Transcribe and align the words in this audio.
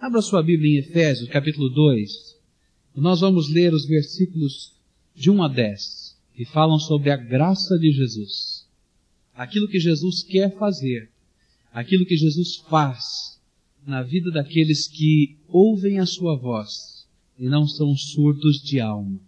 Abra 0.00 0.22
sua 0.22 0.44
Bíblia 0.44 0.76
em 0.76 0.78
Efésios, 0.78 1.28
capítulo 1.28 1.68
2. 1.68 2.36
E 2.96 3.00
nós 3.00 3.18
vamos 3.18 3.50
ler 3.50 3.74
os 3.74 3.84
versículos 3.84 4.72
de 5.12 5.28
1 5.28 5.42
a 5.42 5.48
10, 5.48 6.16
que 6.36 6.44
falam 6.44 6.78
sobre 6.78 7.10
a 7.10 7.16
graça 7.16 7.76
de 7.76 7.90
Jesus. 7.90 8.64
Aquilo 9.34 9.66
que 9.66 9.80
Jesus 9.80 10.22
quer 10.22 10.56
fazer, 10.56 11.10
aquilo 11.72 12.06
que 12.06 12.16
Jesus 12.16 12.62
faz 12.70 13.40
na 13.84 14.00
vida 14.04 14.30
daqueles 14.30 14.86
que 14.86 15.36
ouvem 15.48 15.98
a 15.98 16.06
sua 16.06 16.36
voz 16.36 17.04
e 17.36 17.48
não 17.48 17.66
são 17.66 17.96
surdos 17.96 18.62
de 18.62 18.78
alma. 18.78 19.18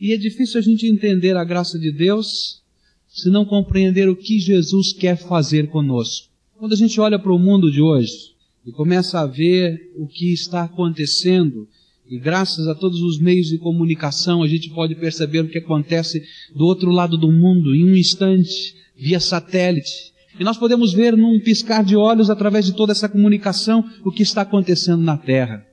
E 0.00 0.12
é 0.12 0.16
difícil 0.16 0.60
a 0.60 0.62
gente 0.62 0.86
entender 0.86 1.36
a 1.36 1.42
graça 1.42 1.76
de 1.76 1.90
Deus 1.90 2.62
se 3.08 3.28
não 3.28 3.44
compreender 3.44 4.08
o 4.08 4.14
que 4.14 4.38
Jesus 4.38 4.92
quer 4.92 5.16
fazer 5.16 5.70
conosco. 5.70 6.28
Quando 6.56 6.72
a 6.72 6.76
gente 6.76 7.00
olha 7.00 7.18
para 7.18 7.32
o 7.32 7.38
mundo 7.38 7.68
de 7.68 7.82
hoje 7.82 8.31
e 8.66 8.72
começa 8.72 9.20
a 9.20 9.26
ver 9.26 9.92
o 9.96 10.06
que 10.06 10.32
está 10.32 10.64
acontecendo, 10.64 11.68
e 12.08 12.18
graças 12.18 12.68
a 12.68 12.74
todos 12.74 13.00
os 13.00 13.18
meios 13.18 13.48
de 13.48 13.58
comunicação 13.58 14.42
a 14.42 14.48
gente 14.48 14.70
pode 14.70 14.94
perceber 14.94 15.40
o 15.40 15.48
que 15.48 15.58
acontece 15.58 16.22
do 16.54 16.64
outro 16.64 16.90
lado 16.90 17.16
do 17.16 17.30
mundo 17.30 17.74
em 17.74 17.84
um 17.84 17.96
instante, 17.96 18.74
via 18.96 19.18
satélite. 19.18 20.12
E 20.38 20.44
nós 20.44 20.56
podemos 20.56 20.92
ver 20.92 21.16
num 21.16 21.40
piscar 21.40 21.84
de 21.84 21.96
olhos, 21.96 22.30
através 22.30 22.66
de 22.66 22.74
toda 22.74 22.92
essa 22.92 23.08
comunicação, 23.08 23.84
o 24.04 24.10
que 24.10 24.22
está 24.22 24.42
acontecendo 24.42 25.02
na 25.02 25.16
Terra. 25.16 25.66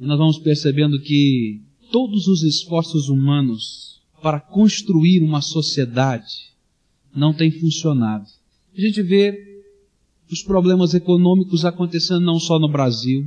E 0.00 0.06
nós 0.06 0.18
vamos 0.18 0.38
percebendo 0.38 1.00
que 1.00 1.60
todos 1.90 2.26
os 2.26 2.42
esforços 2.42 3.08
humanos 3.08 4.00
para 4.22 4.40
construir 4.40 5.22
uma 5.22 5.40
sociedade 5.40 6.52
não 7.14 7.32
têm 7.32 7.50
funcionado. 7.50 8.26
A 8.76 8.80
gente 8.80 9.02
vê 9.02 9.47
os 10.30 10.42
problemas 10.42 10.94
econômicos 10.94 11.64
acontecendo 11.64 12.20
não 12.20 12.38
só 12.38 12.58
no 12.58 12.68
Brasil. 12.68 13.26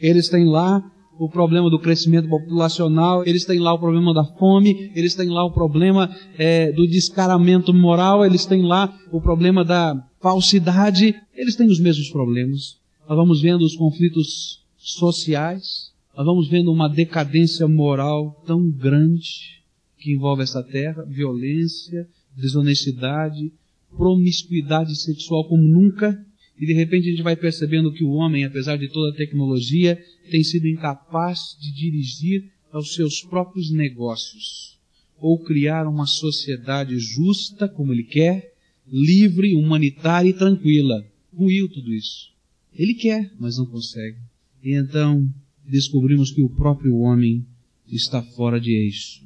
Eles 0.00 0.28
têm 0.28 0.44
lá 0.44 0.82
o 1.18 1.28
problema 1.28 1.70
do 1.70 1.78
crescimento 1.78 2.28
populacional, 2.28 3.24
eles 3.26 3.44
têm 3.44 3.58
lá 3.58 3.72
o 3.72 3.78
problema 3.78 4.14
da 4.14 4.24
fome, 4.24 4.90
eles 4.94 5.14
têm 5.14 5.28
lá 5.28 5.44
o 5.44 5.52
problema 5.52 6.10
é, 6.38 6.72
do 6.72 6.86
descaramento 6.86 7.72
moral, 7.72 8.24
eles 8.24 8.46
têm 8.46 8.62
lá 8.62 8.92
o 9.10 9.20
problema 9.20 9.64
da 9.64 10.02
falsidade, 10.20 11.14
eles 11.34 11.54
têm 11.54 11.66
os 11.66 11.78
mesmos 11.78 12.08
problemas. 12.08 12.76
Nós 13.08 13.16
vamos 13.16 13.40
vendo 13.40 13.62
os 13.62 13.76
conflitos 13.76 14.62
sociais, 14.76 15.92
nós 16.16 16.26
vamos 16.26 16.48
vendo 16.48 16.72
uma 16.72 16.88
decadência 16.88 17.68
moral 17.68 18.42
tão 18.46 18.70
grande 18.70 19.62
que 19.98 20.12
envolve 20.12 20.42
essa 20.42 20.62
terra, 20.62 21.04
violência, 21.04 22.08
desonestidade, 22.36 23.52
promiscuidade 23.96 24.96
sexual 24.96 25.44
como 25.44 25.62
nunca, 25.62 26.18
e 26.58 26.66
de 26.66 26.72
repente 26.72 27.08
a 27.08 27.10
gente 27.10 27.22
vai 27.22 27.36
percebendo 27.36 27.92
que 27.92 28.04
o 28.04 28.12
homem, 28.12 28.44
apesar 28.44 28.76
de 28.76 28.88
toda 28.88 29.10
a 29.12 29.16
tecnologia, 29.16 30.02
tem 30.30 30.44
sido 30.44 30.68
incapaz 30.68 31.56
de 31.60 31.72
dirigir 31.72 32.50
aos 32.70 32.94
seus 32.94 33.20
próprios 33.22 33.70
negócios, 33.70 34.78
ou 35.18 35.38
criar 35.38 35.86
uma 35.86 36.06
sociedade 36.06 36.98
justa, 36.98 37.68
como 37.68 37.92
ele 37.92 38.04
quer, 38.04 38.54
livre, 38.86 39.54
humanitária 39.54 40.28
e 40.28 40.34
tranquila. 40.34 41.04
Ruiu 41.32 41.68
tudo 41.68 41.92
isso. 41.92 42.32
Ele 42.74 42.94
quer, 42.94 43.32
mas 43.38 43.58
não 43.58 43.66
consegue. 43.66 44.18
E 44.62 44.74
então 44.74 45.28
descobrimos 45.68 46.30
que 46.30 46.42
o 46.42 46.48
próprio 46.48 46.96
homem 46.96 47.44
está 47.86 48.22
fora 48.22 48.60
de 48.60 48.72
eixo. 48.72 49.22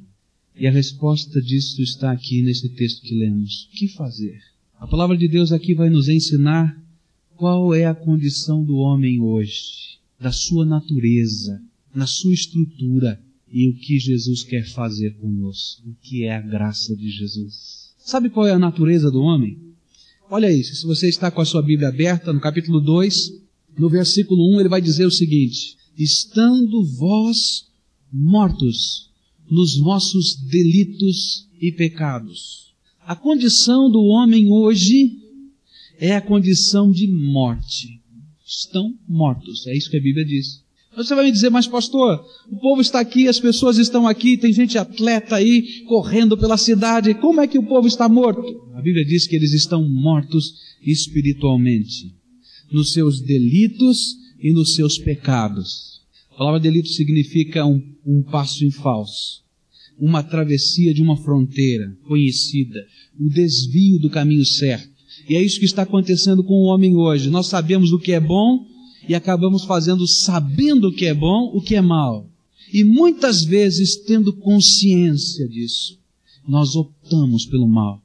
E 0.55 0.65
a 0.65 0.71
resposta 0.71 1.41
disso 1.41 1.81
está 1.81 2.11
aqui 2.11 2.41
nesse 2.41 2.69
texto 2.69 3.01
que 3.01 3.15
lemos. 3.15 3.65
O 3.65 3.77
que 3.77 3.87
fazer? 3.89 4.39
A 4.79 4.87
palavra 4.87 5.17
de 5.17 5.27
Deus 5.27 5.51
aqui 5.51 5.73
vai 5.73 5.89
nos 5.89 6.09
ensinar 6.09 6.75
qual 7.37 7.73
é 7.73 7.85
a 7.85 7.95
condição 7.95 8.63
do 8.63 8.77
homem 8.77 9.21
hoje, 9.21 9.99
da 10.19 10.31
sua 10.31 10.65
natureza, 10.65 11.61
na 11.93 12.07
sua 12.07 12.33
estrutura 12.33 13.21
e 13.51 13.69
o 13.69 13.75
que 13.75 13.99
Jesus 13.99 14.43
quer 14.43 14.67
fazer 14.67 15.15
conosco, 15.15 15.87
o 15.87 15.95
que 16.01 16.23
é 16.23 16.35
a 16.35 16.41
graça 16.41 16.95
de 16.95 17.09
Jesus. 17.09 17.93
Sabe 17.99 18.29
qual 18.29 18.47
é 18.47 18.51
a 18.51 18.59
natureza 18.59 19.11
do 19.11 19.21
homem? 19.21 19.57
Olha 20.29 20.51
isso, 20.51 20.75
se 20.75 20.85
você 20.85 21.07
está 21.07 21.31
com 21.31 21.39
a 21.39 21.45
sua 21.45 21.61
Bíblia 21.61 21.89
aberta, 21.89 22.33
no 22.33 22.41
capítulo 22.41 22.81
2, 22.81 23.33
no 23.77 23.89
versículo 23.89 24.55
1, 24.55 24.59
ele 24.61 24.69
vai 24.69 24.81
dizer 24.81 25.05
o 25.05 25.11
seguinte: 25.11 25.77
Estando 25.97 26.83
vós 26.83 27.67
mortos 28.11 29.09
nos 29.49 29.77
vossos 29.77 30.35
delitos 30.35 31.47
e 31.61 31.71
pecados. 31.71 32.73
A 33.05 33.15
condição 33.15 33.89
do 33.89 34.01
homem 34.01 34.51
hoje 34.51 35.26
é 35.99 36.15
a 36.15 36.21
condição 36.21 36.91
de 36.91 37.07
morte. 37.07 38.01
Estão 38.45 38.93
mortos. 39.07 39.67
É 39.67 39.75
isso 39.75 39.89
que 39.89 39.97
a 39.97 40.01
Bíblia 40.01 40.25
diz. 40.25 40.63
Você 40.97 41.13
vai 41.13 41.25
me 41.25 41.31
dizer, 41.31 41.51
mas 41.51 41.67
pastor, 41.67 42.25
o 42.49 42.57
povo 42.57 42.81
está 42.81 42.99
aqui, 42.99 43.27
as 43.27 43.39
pessoas 43.39 43.77
estão 43.77 44.07
aqui, 44.07 44.35
tem 44.35 44.51
gente 44.51 44.79
atleta 44.79 45.35
aí, 45.35 45.83
correndo 45.85 46.35
pela 46.35 46.57
cidade, 46.57 47.13
como 47.13 47.39
é 47.39 47.47
que 47.47 47.59
o 47.59 47.63
povo 47.63 47.87
está 47.87 48.09
morto? 48.09 48.41
A 48.73 48.81
Bíblia 48.81 49.05
diz 49.05 49.27
que 49.27 49.35
eles 49.35 49.53
estão 49.53 49.87
mortos 49.87 50.55
espiritualmente, 50.81 52.15
nos 52.71 52.93
seus 52.93 53.21
delitos 53.21 54.17
e 54.41 54.51
nos 54.51 54.73
seus 54.73 54.97
pecados. 54.97 56.01
A 56.31 56.37
palavra 56.37 56.59
delito 56.59 56.89
significa 56.89 57.63
um, 57.63 57.79
um 58.03 58.23
passo 58.23 58.65
em 58.65 58.71
falso, 58.71 59.43
uma 59.99 60.23
travessia 60.23 60.95
de 60.95 61.03
uma 61.03 61.17
fronteira 61.17 61.95
conhecida, 62.07 62.83
o 63.19 63.29
desvio 63.29 63.99
do 63.99 64.09
caminho 64.09 64.45
certo. 64.45 64.96
E 65.29 65.35
é 65.35 65.41
isso 65.41 65.59
que 65.59 65.65
está 65.65 65.83
acontecendo 65.83 66.43
com 66.43 66.53
o 66.53 66.65
homem 66.65 66.95
hoje. 66.95 67.29
Nós 67.29 67.47
sabemos 67.47 67.91
o 67.91 67.99
que 67.99 68.11
é 68.11 68.19
bom 68.19 68.65
e 69.07 69.15
acabamos 69.15 69.63
fazendo, 69.63 70.07
sabendo 70.07 70.89
o 70.89 70.93
que 70.93 71.05
é 71.05 71.13
bom, 71.13 71.51
o 71.53 71.61
que 71.61 71.75
é 71.75 71.81
mal. 71.81 72.29
E 72.73 72.83
muitas 72.83 73.43
vezes, 73.43 73.95
tendo 73.95 74.33
consciência 74.33 75.47
disso, 75.47 75.97
nós 76.47 76.75
optamos 76.75 77.45
pelo 77.45 77.67
mal. 77.67 78.01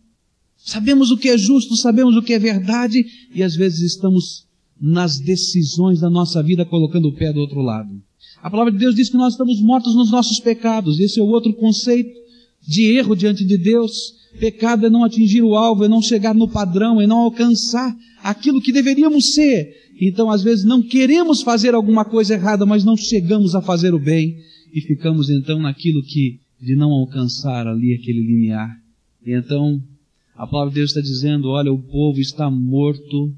Sabemos 0.57 1.11
o 1.11 1.17
que 1.17 1.29
é 1.29 1.37
justo, 1.37 1.77
sabemos 1.77 2.17
o 2.17 2.23
que 2.23 2.33
é 2.33 2.39
verdade 2.39 3.05
e 3.35 3.43
às 3.43 3.57
vezes 3.57 3.81
estamos 3.81 4.47
nas 4.81 5.19
decisões 5.19 6.01
da 6.01 6.09
nossa 6.09 6.43
vida 6.43 6.65
colocando 6.65 7.09
o 7.09 7.13
pé 7.13 7.33
do 7.33 7.41
outro 7.41 7.61
lado. 7.61 8.01
A 8.41 8.51
palavra 8.51 8.73
de 8.73 8.79
Deus 8.79 8.95
diz 8.95 9.09
que 9.09 9.17
nós 9.17 9.35
estamos 9.35 9.61
mortos 9.61 9.95
nos 9.95 10.11
nossos 10.11 10.41
pecados. 10.41 10.99
Esse 10.99 11.21
é 11.21 11.23
o 11.23 11.29
outro 11.29 11.53
conceito 11.55 12.13
de 12.61 12.85
erro 12.97 13.17
diante 13.17 13.45
de 13.45 13.57
Deus. 13.57 14.15
Pecado 14.39 14.87
é 14.87 14.91
não 14.91 15.05
atingir 15.05 15.43
o 15.43 15.55
alvo, 15.55 15.85
é 15.85 15.89
não 15.89 16.03
chegar 16.03 16.35
no 16.35 16.49
padrão, 16.49 17.01
é 17.01 17.07
não 17.07 17.19
alcançar 17.19 17.97
aquilo 18.23 18.61
que 18.61 18.73
deveríamos 18.73 19.35
ser. 19.35 19.75
Então, 20.01 20.31
às 20.31 20.43
vezes, 20.43 20.65
não 20.65 20.83
queremos 20.83 21.43
fazer 21.43 21.75
alguma 21.75 22.05
coisa 22.05 22.35
errada, 22.35 22.67
mas 22.67 22.85
não 22.85 22.97
chegamos 22.97 23.55
a 23.55 23.63
fazer 23.63 23.95
o 23.95 23.99
bem 23.99 24.37
e 24.73 24.81
ficamos 24.81 25.29
então 25.29 25.59
naquilo 25.61 26.03
que 26.03 26.41
de 26.61 26.75
não 26.75 26.91
alcançar 26.91 27.67
ali 27.67 27.95
aquele 27.95 28.23
limiar. 28.23 28.81
E 29.25 29.33
então, 29.33 29.83
a 30.35 30.47
palavra 30.47 30.71
de 30.71 30.77
Deus 30.77 30.91
está 30.91 31.01
dizendo: 31.01 31.49
olha, 31.49 31.73
o 31.73 31.83
povo 31.83 32.21
está 32.21 32.51
morto 32.51 33.35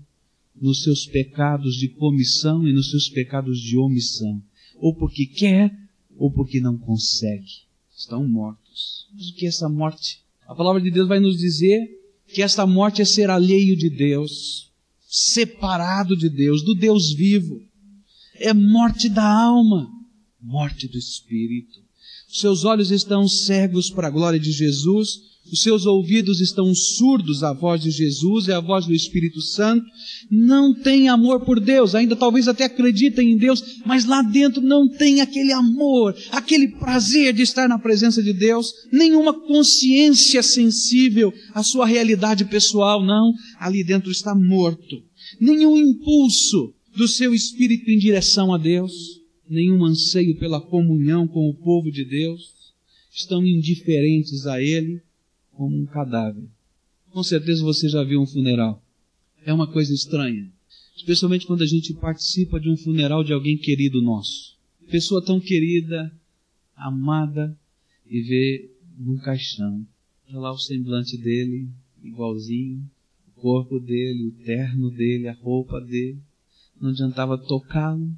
nos 0.61 0.83
seus 0.83 1.07
pecados 1.07 1.75
de 1.77 1.89
comissão 1.89 2.67
e 2.67 2.73
nos 2.73 2.91
seus 2.91 3.09
pecados 3.09 3.59
de 3.59 3.77
omissão, 3.77 4.43
ou 4.77 4.95
porque 4.95 5.27
quer, 5.27 5.75
ou 6.17 6.31
porque 6.31 6.61
não 6.61 6.79
consegue. 6.79 7.65
Estão 7.97 8.27
mortos. 8.29 9.09
Mas 9.15 9.29
o 9.29 9.35
que 9.35 9.47
é 9.47 9.49
essa 9.49 9.69
morte? 9.69 10.24
A 10.55 10.57
palavra 10.57 10.81
de 10.81 10.89
Deus 10.89 11.09
vai 11.09 11.19
nos 11.19 11.37
dizer 11.37 11.85
que 12.29 12.41
esta 12.41 12.65
morte 12.65 13.03
é 13.03 13.05
ser 13.05 13.29
alheio 13.29 13.77
de 13.77 13.91
Deus, 13.91 14.71
separado 15.01 16.17
de 16.17 16.29
Deus, 16.29 16.63
do 16.65 16.77
Deus 16.77 17.13
vivo. 17.13 17.61
É 18.37 18.55
morte 18.55 19.09
da 19.09 19.29
alma, 19.29 19.91
morte 20.41 20.87
do 20.87 20.97
espírito. 20.97 21.84
Seus 22.35 22.65
olhos 22.65 22.91
estão 22.91 23.29
cegos 23.29 23.91
para 23.91 24.09
a 24.09 24.11
glória 24.11 24.41
de 24.41 24.51
Jesus, 24.51 25.21
os 25.53 25.63
seus 25.63 25.87
ouvidos 25.87 26.41
estão 26.41 26.75
surdos 26.75 27.45
à 27.45 27.53
voz 27.53 27.81
de 27.81 27.93
Jesus. 27.93 28.49
E 28.49 28.53
à 28.53 28.59
voz 28.59 28.87
do 28.87 28.93
Espírito 28.93 29.41
Santo, 29.41 29.87
não 30.29 30.75
tem 30.75 31.09
amor 31.09 31.45
por 31.45 31.61
Deus, 31.61 31.95
ainda 31.95 32.17
talvez 32.17 32.49
até 32.49 32.65
acreditem 32.65 33.31
em 33.31 33.37
Deus, 33.37 33.63
mas 33.87 34.05
lá 34.05 34.21
dentro 34.21 34.61
não 34.61 34.89
tem 34.89 35.21
aquele 35.21 35.53
amor, 35.53 36.17
aquele 36.33 36.69
prazer 36.69 37.33
de 37.33 37.43
estar 37.43 37.69
na 37.69 37.79
presença 37.79 38.21
de 38.21 38.33
Deus, 38.33 38.73
nenhuma 38.93 39.33
consciência 39.33 40.43
sensível 40.43 41.33
à 41.55 41.63
sua 41.63 41.87
realidade 41.87 42.45
pessoal, 42.47 43.05
não, 43.05 43.33
ali 43.61 43.85
dentro 43.85 44.11
está 44.11 44.35
morto. 44.35 45.01
Nenhum 45.41 45.77
impulso 45.77 46.75
do 46.97 47.07
seu 47.07 47.33
espírito 47.33 47.89
em 47.91 47.99
direção 47.99 48.53
a 48.53 48.59
Deus, 48.59 49.24
nenhum 49.49 49.85
anseio 49.85 50.37
pela 50.39 50.61
comunhão 50.61 51.27
com 51.27 51.49
o 51.49 51.55
povo 51.55 51.91
de 51.91 52.05
Deus, 52.05 52.73
estão 53.13 53.45
indiferentes 53.47 54.47
a 54.47 54.61
Ele, 54.61 55.01
como 55.53 55.77
um 55.77 55.87
cadáver. 55.87 56.45
Com 57.11 57.23
certeza 57.23 57.63
você 57.63 57.89
já 57.89 58.03
viu 58.03 58.21
um 58.21 58.27
funeral. 58.27 58.83
É 59.45 59.53
uma 59.53 59.71
coisa 59.71 59.95
estranha. 59.95 60.51
Especialmente 60.97 61.47
quando 61.47 61.63
a 61.63 61.67
gente 61.67 61.93
participa 61.95 62.59
de 62.59 62.69
um 62.69 62.77
funeral 62.77 63.23
de 63.23 63.33
alguém 63.33 63.57
querido 63.57 64.01
nosso. 64.01 64.57
Pessoa 64.91 65.25
tão 65.25 65.39
querida, 65.41 66.13
amada, 66.77 67.57
e 68.07 68.21
vê 68.21 68.71
num 68.99 69.17
caixão. 69.19 69.87
Olha 70.29 70.39
lá 70.39 70.53
o 70.53 70.59
semblante 70.59 71.17
dele, 71.17 71.69
igualzinho, 72.03 72.83
o 73.29 73.41
corpo 73.41 73.79
dele, 73.79 74.27
o 74.27 74.45
terno 74.45 74.91
dele, 74.91 75.29
a 75.29 75.35
roupa 75.35 75.81
dele. 75.81 76.19
Não 76.81 76.91
adiantava 76.91 77.39
tocá-lo, 77.39 78.11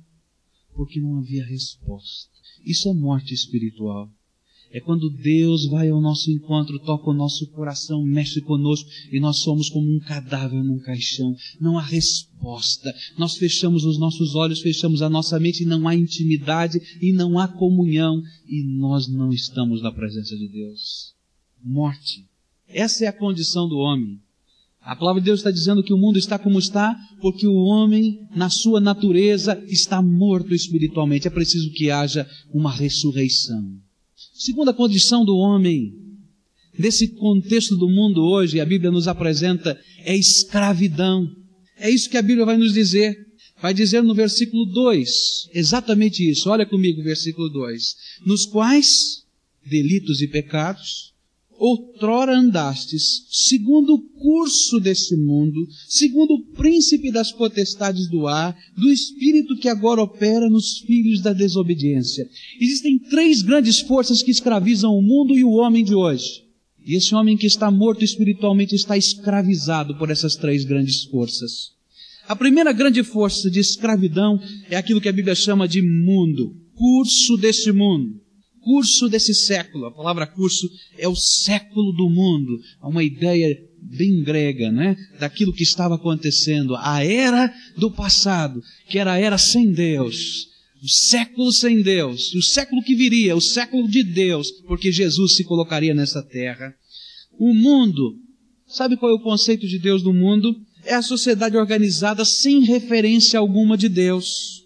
Porque 0.76 1.00
não 1.00 1.18
havia 1.18 1.44
resposta. 1.44 2.30
Isso 2.64 2.88
é 2.88 2.92
morte 2.94 3.32
espiritual. 3.32 4.10
É 4.70 4.80
quando 4.80 5.08
Deus 5.08 5.66
vai 5.66 5.88
ao 5.88 6.00
nosso 6.00 6.30
encontro, 6.30 6.78
toca 6.80 7.08
o 7.08 7.14
nosso 7.14 7.46
coração, 7.52 8.02
mexe 8.02 8.40
conosco 8.40 8.88
e 9.12 9.20
nós 9.20 9.38
somos 9.38 9.70
como 9.70 9.90
um 9.90 10.00
cadáver 10.00 10.62
num 10.62 10.78
caixão. 10.78 11.34
Não 11.60 11.78
há 11.78 11.82
resposta. 11.82 12.92
Nós 13.16 13.36
fechamos 13.36 13.84
os 13.84 13.98
nossos 13.98 14.34
olhos, 14.34 14.60
fechamos 14.60 15.02
a 15.02 15.08
nossa 15.08 15.38
mente 15.38 15.62
e 15.62 15.66
não 15.66 15.86
há 15.86 15.94
intimidade 15.94 16.78
e 17.00 17.12
não 17.12 17.38
há 17.38 17.48
comunhão 17.48 18.22
e 18.46 18.64
nós 18.64 19.08
não 19.08 19.32
estamos 19.32 19.80
na 19.82 19.92
presença 19.92 20.36
de 20.36 20.48
Deus. 20.48 21.14
Morte. 21.62 22.26
Essa 22.68 23.04
é 23.04 23.08
a 23.08 23.12
condição 23.12 23.68
do 23.68 23.78
homem. 23.78 24.20
A 24.86 24.94
palavra 24.94 25.20
de 25.20 25.24
Deus 25.24 25.40
está 25.40 25.50
dizendo 25.50 25.82
que 25.82 25.92
o 25.92 25.98
mundo 25.98 26.16
está 26.16 26.38
como 26.38 26.60
está, 26.60 26.96
porque 27.20 27.44
o 27.44 27.56
homem, 27.56 28.20
na 28.36 28.48
sua 28.48 28.80
natureza, 28.80 29.60
está 29.66 30.00
morto 30.00 30.54
espiritualmente. 30.54 31.26
É 31.26 31.30
preciso 31.30 31.72
que 31.72 31.90
haja 31.90 32.24
uma 32.54 32.70
ressurreição. 32.70 33.68
Segunda 34.32 34.72
condição 34.72 35.24
do 35.24 35.36
homem, 35.36 35.92
nesse 36.78 37.08
contexto 37.08 37.76
do 37.76 37.88
mundo 37.88 38.22
hoje, 38.22 38.60
a 38.60 38.64
Bíblia 38.64 38.92
nos 38.92 39.08
apresenta, 39.08 39.76
é 40.04 40.16
escravidão. 40.16 41.28
É 41.80 41.90
isso 41.90 42.08
que 42.08 42.16
a 42.16 42.22
Bíblia 42.22 42.46
vai 42.46 42.56
nos 42.56 42.72
dizer. 42.72 43.26
Vai 43.60 43.74
dizer 43.74 44.04
no 44.04 44.14
versículo 44.14 44.66
2, 44.66 45.50
exatamente 45.52 46.30
isso. 46.30 46.48
Olha 46.48 46.64
comigo 46.64 47.00
o 47.00 47.04
versículo 47.04 47.48
2. 47.48 47.96
Nos 48.24 48.46
quais 48.46 49.24
delitos 49.68 50.22
e 50.22 50.28
pecados 50.28 51.15
outrora 51.58 52.36
andastes, 52.36 53.26
segundo 53.30 53.94
o 53.94 54.00
curso 54.00 54.78
deste 54.80 55.16
mundo, 55.16 55.66
segundo 55.88 56.34
o 56.34 56.42
príncipe 56.54 57.10
das 57.10 57.32
potestades 57.32 58.08
do 58.08 58.26
ar, 58.26 58.56
do 58.76 58.90
espírito 58.90 59.56
que 59.56 59.68
agora 59.68 60.02
opera 60.02 60.48
nos 60.48 60.78
filhos 60.78 61.20
da 61.20 61.32
desobediência. 61.32 62.28
Existem 62.60 62.98
três 62.98 63.42
grandes 63.42 63.80
forças 63.80 64.22
que 64.22 64.30
escravizam 64.30 64.96
o 64.96 65.02
mundo 65.02 65.34
e 65.34 65.44
o 65.44 65.52
homem 65.52 65.84
de 65.84 65.94
hoje. 65.94 66.44
E 66.84 66.94
esse 66.94 67.14
homem 67.14 67.36
que 67.36 67.46
está 67.46 67.70
morto 67.70 68.04
espiritualmente 68.04 68.74
está 68.74 68.96
escravizado 68.96 69.96
por 69.96 70.10
essas 70.10 70.36
três 70.36 70.64
grandes 70.64 71.04
forças. 71.04 71.74
A 72.28 72.36
primeira 72.36 72.72
grande 72.72 73.02
força 73.02 73.50
de 73.50 73.60
escravidão 73.60 74.40
é 74.70 74.76
aquilo 74.76 75.00
que 75.00 75.08
a 75.08 75.12
Bíblia 75.12 75.34
chama 75.34 75.66
de 75.66 75.82
mundo, 75.82 76.54
curso 76.74 77.36
deste 77.36 77.72
mundo 77.72 78.25
curso 78.66 79.08
desse 79.08 79.32
século. 79.32 79.86
A 79.86 79.92
palavra 79.92 80.26
curso 80.26 80.68
é 80.98 81.06
o 81.06 81.14
século 81.14 81.92
do 81.92 82.10
mundo. 82.10 82.60
É 82.82 82.86
uma 82.86 83.04
ideia 83.04 83.56
bem 83.80 84.24
grega, 84.24 84.72
né? 84.72 84.96
Daquilo 85.20 85.52
que 85.52 85.62
estava 85.62 85.94
acontecendo. 85.94 86.74
A 86.74 87.04
era 87.04 87.54
do 87.78 87.92
passado, 87.92 88.60
que 88.88 88.98
era 88.98 89.12
a 89.12 89.18
era 89.18 89.38
sem 89.38 89.70
Deus. 89.70 90.48
O 90.82 90.88
século 90.88 91.52
sem 91.52 91.80
Deus. 91.80 92.34
O 92.34 92.42
século 92.42 92.82
que 92.82 92.96
viria, 92.96 93.36
o 93.36 93.40
século 93.40 93.88
de 93.88 94.02
Deus, 94.02 94.50
porque 94.66 94.90
Jesus 94.90 95.36
se 95.36 95.44
colocaria 95.44 95.94
nessa 95.94 96.20
terra. 96.20 96.74
O 97.38 97.54
mundo. 97.54 98.18
Sabe 98.66 98.96
qual 98.96 99.12
é 99.12 99.14
o 99.14 99.22
conceito 99.22 99.64
de 99.68 99.78
Deus 99.78 100.02
no 100.02 100.12
mundo? 100.12 100.56
É 100.84 100.94
a 100.94 101.02
sociedade 101.02 101.56
organizada 101.56 102.24
sem 102.24 102.64
referência 102.64 103.38
alguma 103.38 103.78
de 103.78 103.88
Deus. 103.88 104.64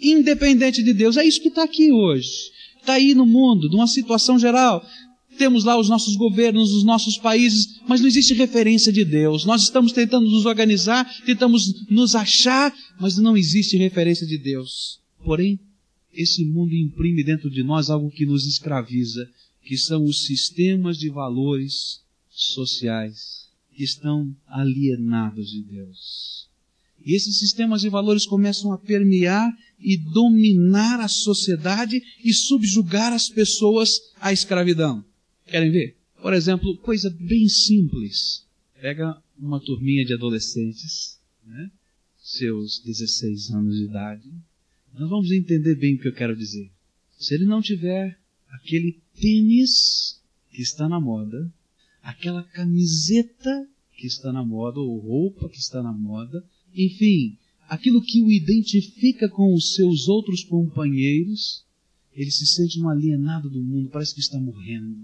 Independente 0.00 0.84
de 0.84 0.92
Deus. 0.92 1.16
É 1.16 1.24
isso 1.24 1.42
que 1.42 1.48
está 1.48 1.64
aqui 1.64 1.90
hoje 1.90 2.59
está 2.80 2.94
aí 2.94 3.14
no 3.14 3.26
mundo, 3.26 3.68
numa 3.68 3.86
situação 3.86 4.38
geral. 4.38 4.84
Temos 5.38 5.64
lá 5.64 5.78
os 5.78 5.88
nossos 5.88 6.16
governos, 6.16 6.72
os 6.72 6.84
nossos 6.84 7.16
países, 7.16 7.80
mas 7.88 8.00
não 8.00 8.08
existe 8.08 8.34
referência 8.34 8.92
de 8.92 9.04
Deus. 9.04 9.44
Nós 9.44 9.62
estamos 9.62 9.92
tentando 9.92 10.28
nos 10.28 10.44
organizar, 10.44 11.08
tentamos 11.24 11.88
nos 11.88 12.14
achar, 12.14 12.74
mas 13.00 13.16
não 13.16 13.36
existe 13.36 13.76
referência 13.76 14.26
de 14.26 14.36
Deus. 14.36 15.00
Porém, 15.24 15.58
esse 16.12 16.44
mundo 16.44 16.74
imprime 16.74 17.22
dentro 17.22 17.48
de 17.48 17.62
nós 17.62 17.88
algo 17.88 18.10
que 18.10 18.26
nos 18.26 18.46
escraviza, 18.46 19.28
que 19.64 19.78
são 19.78 20.04
os 20.04 20.26
sistemas 20.26 20.98
de 20.98 21.08
valores 21.08 22.00
sociais 22.28 23.48
que 23.74 23.84
estão 23.84 24.34
alienados 24.46 25.50
de 25.50 25.62
Deus. 25.62 26.49
E 27.04 27.14
esses 27.14 27.38
sistemas 27.38 27.80
de 27.80 27.88
valores 27.88 28.26
começam 28.26 28.72
a 28.72 28.78
permear 28.78 29.50
e 29.78 29.96
dominar 29.96 31.00
a 31.00 31.08
sociedade 31.08 32.02
e 32.22 32.32
subjugar 32.32 33.12
as 33.12 33.28
pessoas 33.28 33.98
à 34.20 34.32
escravidão. 34.32 35.04
Querem 35.46 35.70
ver? 35.70 35.96
Por 36.20 36.34
exemplo, 36.34 36.76
coisa 36.78 37.10
bem 37.18 37.48
simples. 37.48 38.46
Pega 38.80 39.16
uma 39.38 39.58
turminha 39.60 40.04
de 40.04 40.12
adolescentes, 40.12 41.18
né? 41.44 41.70
seus 42.18 42.80
16 42.84 43.50
anos 43.50 43.76
de 43.76 43.84
idade. 43.84 44.30
Nós 44.94 45.08
vamos 45.08 45.30
entender 45.30 45.74
bem 45.76 45.94
o 45.94 45.98
que 45.98 46.08
eu 46.08 46.14
quero 46.14 46.36
dizer. 46.36 46.70
Se 47.18 47.34
ele 47.34 47.44
não 47.44 47.62
tiver 47.62 48.18
aquele 48.48 49.00
tênis 49.18 50.20
que 50.50 50.62
está 50.62 50.88
na 50.88 51.00
moda, 51.00 51.52
aquela 52.02 52.42
camiseta 52.42 53.68
que 53.96 54.06
está 54.06 54.32
na 54.32 54.44
moda, 54.44 54.80
ou 54.80 54.98
roupa 54.98 55.48
que 55.48 55.58
está 55.58 55.82
na 55.82 55.92
moda, 55.92 56.44
enfim, 56.74 57.36
aquilo 57.68 58.02
que 58.02 58.22
o 58.22 58.30
identifica 58.30 59.28
com 59.28 59.54
os 59.54 59.74
seus 59.74 60.08
outros 60.08 60.44
companheiros, 60.44 61.64
ele 62.14 62.30
se 62.30 62.46
sente 62.46 62.80
um 62.80 62.88
alienado 62.88 63.48
do 63.48 63.62
mundo, 63.62 63.90
parece 63.90 64.14
que 64.14 64.20
está 64.20 64.38
morrendo. 64.38 64.96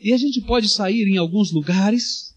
E 0.00 0.12
a 0.12 0.16
gente 0.16 0.40
pode 0.40 0.68
sair 0.68 1.06
em 1.06 1.16
alguns 1.16 1.50
lugares 1.50 2.34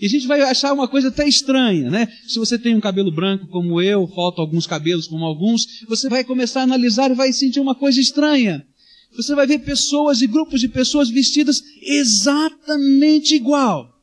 e 0.00 0.06
a 0.06 0.08
gente 0.08 0.26
vai 0.26 0.40
achar 0.40 0.72
uma 0.72 0.88
coisa 0.88 1.08
até 1.08 1.28
estranha, 1.28 1.90
né? 1.90 2.08
Se 2.26 2.38
você 2.38 2.58
tem 2.58 2.74
um 2.74 2.80
cabelo 2.80 3.12
branco 3.12 3.46
como 3.48 3.80
eu, 3.80 4.06
faltam 4.08 4.42
alguns 4.42 4.66
cabelos 4.66 5.06
como 5.06 5.24
alguns, 5.24 5.82
você 5.86 6.08
vai 6.08 6.24
começar 6.24 6.60
a 6.60 6.64
analisar 6.64 7.10
e 7.10 7.14
vai 7.14 7.32
sentir 7.32 7.60
uma 7.60 7.74
coisa 7.74 8.00
estranha. 8.00 8.66
Você 9.14 9.34
vai 9.34 9.46
ver 9.46 9.60
pessoas 9.60 10.22
e 10.22 10.26
grupos 10.26 10.60
de 10.60 10.68
pessoas 10.68 11.10
vestidas 11.10 11.62
exatamente 11.82 13.34
igual 13.34 13.93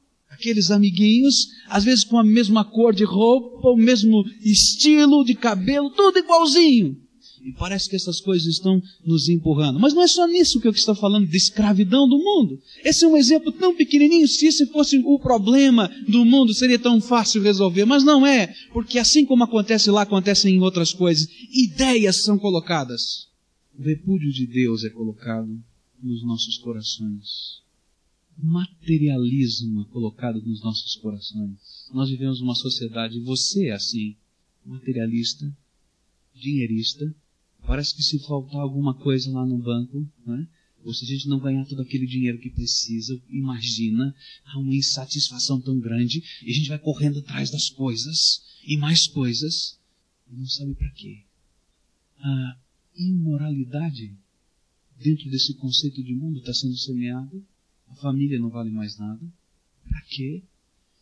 aqueles 0.42 0.72
amiguinhos, 0.72 1.50
às 1.70 1.84
vezes 1.84 2.04
com 2.04 2.18
a 2.18 2.24
mesma 2.24 2.66
cor 2.66 2.94
de 2.94 3.04
roupa, 3.04 3.70
o 3.70 3.78
mesmo 3.78 4.26
estilo 4.42 5.24
de 5.24 5.36
cabelo, 5.36 5.92
tudo 5.92 6.18
igualzinho. 6.18 6.98
E 7.44 7.52
parece 7.54 7.90
que 7.90 7.96
essas 7.96 8.20
coisas 8.20 8.48
estão 8.48 8.82
nos 9.04 9.28
empurrando. 9.28 9.80
Mas 9.80 9.94
não 9.94 10.04
é 10.04 10.08
só 10.08 10.28
nisso 10.28 10.60
que 10.60 10.68
eu 10.68 10.72
estou 10.72 10.94
falando, 10.94 11.28
de 11.28 11.38
escravidão 11.38 12.08
do 12.08 12.18
mundo. 12.18 12.60
Esse 12.84 13.04
é 13.04 13.08
um 13.08 13.18
exemplo 13.18 13.52
tão 13.52 13.76
pequenininho. 13.76 14.28
Se 14.28 14.46
esse 14.46 14.68
fosse 14.68 15.00
o 15.04 15.18
problema 15.18 15.90
do 16.08 16.24
mundo, 16.24 16.54
seria 16.54 16.78
tão 16.78 17.02
fácil 17.02 17.42
resolver. 17.42 17.86
Mas 17.86 18.04
não 18.04 18.28
é, 18.28 18.54
porque 18.72 19.00
assim 19.00 19.26
como 19.26 19.44
acontece 19.44 19.90
lá, 19.90 20.04
acontece 20.04 20.50
em 20.50 20.60
outras 20.60 20.94
coisas. 20.94 21.28
Ideias 21.52 22.18
são 22.18 22.38
colocadas. 22.38 23.28
O 23.78 23.82
repúdio 23.82 24.32
de 24.32 24.46
Deus 24.46 24.84
é 24.84 24.90
colocado 24.90 25.50
nos 26.04 26.24
nossos 26.24 26.58
corações 26.60 27.61
materialismo 28.42 29.86
colocado 29.86 30.42
nos 30.42 30.62
nossos 30.62 30.96
corações. 30.96 31.88
Nós 31.94 32.10
vivemos 32.10 32.42
uma 32.42 32.56
sociedade, 32.56 33.20
você 33.20 33.68
é 33.68 33.74
assim, 33.74 34.16
materialista, 34.66 35.56
dinheirista. 36.34 37.14
Parece 37.66 37.96
que 37.96 38.04
se 38.04 38.20
faltar 38.20 38.62
alguma 38.62 38.94
coisa 38.94 39.32
lá 39.32 39.46
no 39.46 39.58
banco, 39.58 40.08
né? 40.26 40.48
ou 40.84 40.94
se 40.94 41.06
a 41.06 41.08
gente 41.08 41.28
não 41.28 41.40
ganhar 41.40 41.66
todo 41.66 41.82
aquele 41.82 42.08
dinheiro 42.08 42.40
que 42.40 42.50
precisa, 42.50 43.22
imagina, 43.30 44.16
há 44.46 44.58
uma 44.58 44.74
insatisfação 44.74 45.62
tão 45.62 45.80
grande 45.80 46.24
e 46.42 46.50
a 46.50 46.54
gente 46.54 46.70
vai 46.70 46.80
correndo 46.80 47.20
atrás 47.20 47.52
das 47.52 47.70
coisas 47.70 48.44
e 48.66 48.78
mais 48.78 49.08
coisas 49.08 49.80
e 50.32 50.36
não 50.36 50.48
sabe 50.48 50.74
para 50.74 50.90
quê. 50.92 51.24
A 52.18 52.58
imoralidade 52.96 54.16
dentro 54.98 55.30
desse 55.30 55.54
conceito 55.56 56.04
de 56.04 56.14
mundo 56.14 56.40
está 56.40 56.54
sendo 56.54 56.78
semeada 56.78 57.42
a 57.92 57.96
família 57.96 58.40
não 58.40 58.50
vale 58.50 58.70
mais 58.70 58.98
nada. 58.98 59.22
Para 59.88 60.02
quê? 60.04 60.42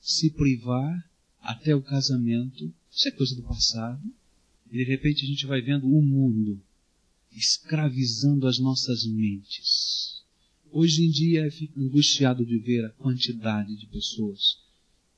Se 0.02 0.32
privar 0.32 1.08
até 1.40 1.76
o 1.76 1.82
casamento, 1.82 2.74
isso 2.92 3.08
é 3.08 3.12
coisa 3.12 3.36
do 3.36 3.44
passado. 3.44 4.02
E 4.72 4.78
de 4.78 4.84
repente 4.84 5.24
a 5.24 5.28
gente 5.28 5.46
vai 5.46 5.62
vendo 5.62 5.88
o 5.88 6.02
mundo 6.02 6.62
escravizando 7.32 8.48
as 8.48 8.58
nossas 8.58 9.06
mentes. 9.06 10.24
Hoje 10.72 11.06
em 11.06 11.12
dia 11.12 11.46
eu 11.46 11.52
fico 11.52 11.80
angustiado 11.80 12.46
de 12.46 12.58
ver 12.58 12.86
a 12.86 12.90
quantidade 12.90 13.76
de 13.76 13.86
pessoas 13.88 14.60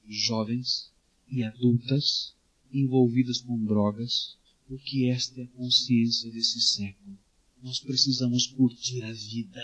jovens 0.08 0.92
e 1.30 1.44
adultas 1.44 2.34
envolvidas 2.74 3.42
com 3.42 3.64
drogas, 3.64 4.36
porque 4.68 5.06
esta 5.06 5.40
é 5.40 5.44
a 5.44 5.48
consciência 5.48 6.30
desse 6.32 6.60
século. 6.60 7.18
Nós 7.64 7.80
precisamos 7.80 8.48
curtir 8.48 9.04
a 9.04 9.12
vida 9.12 9.64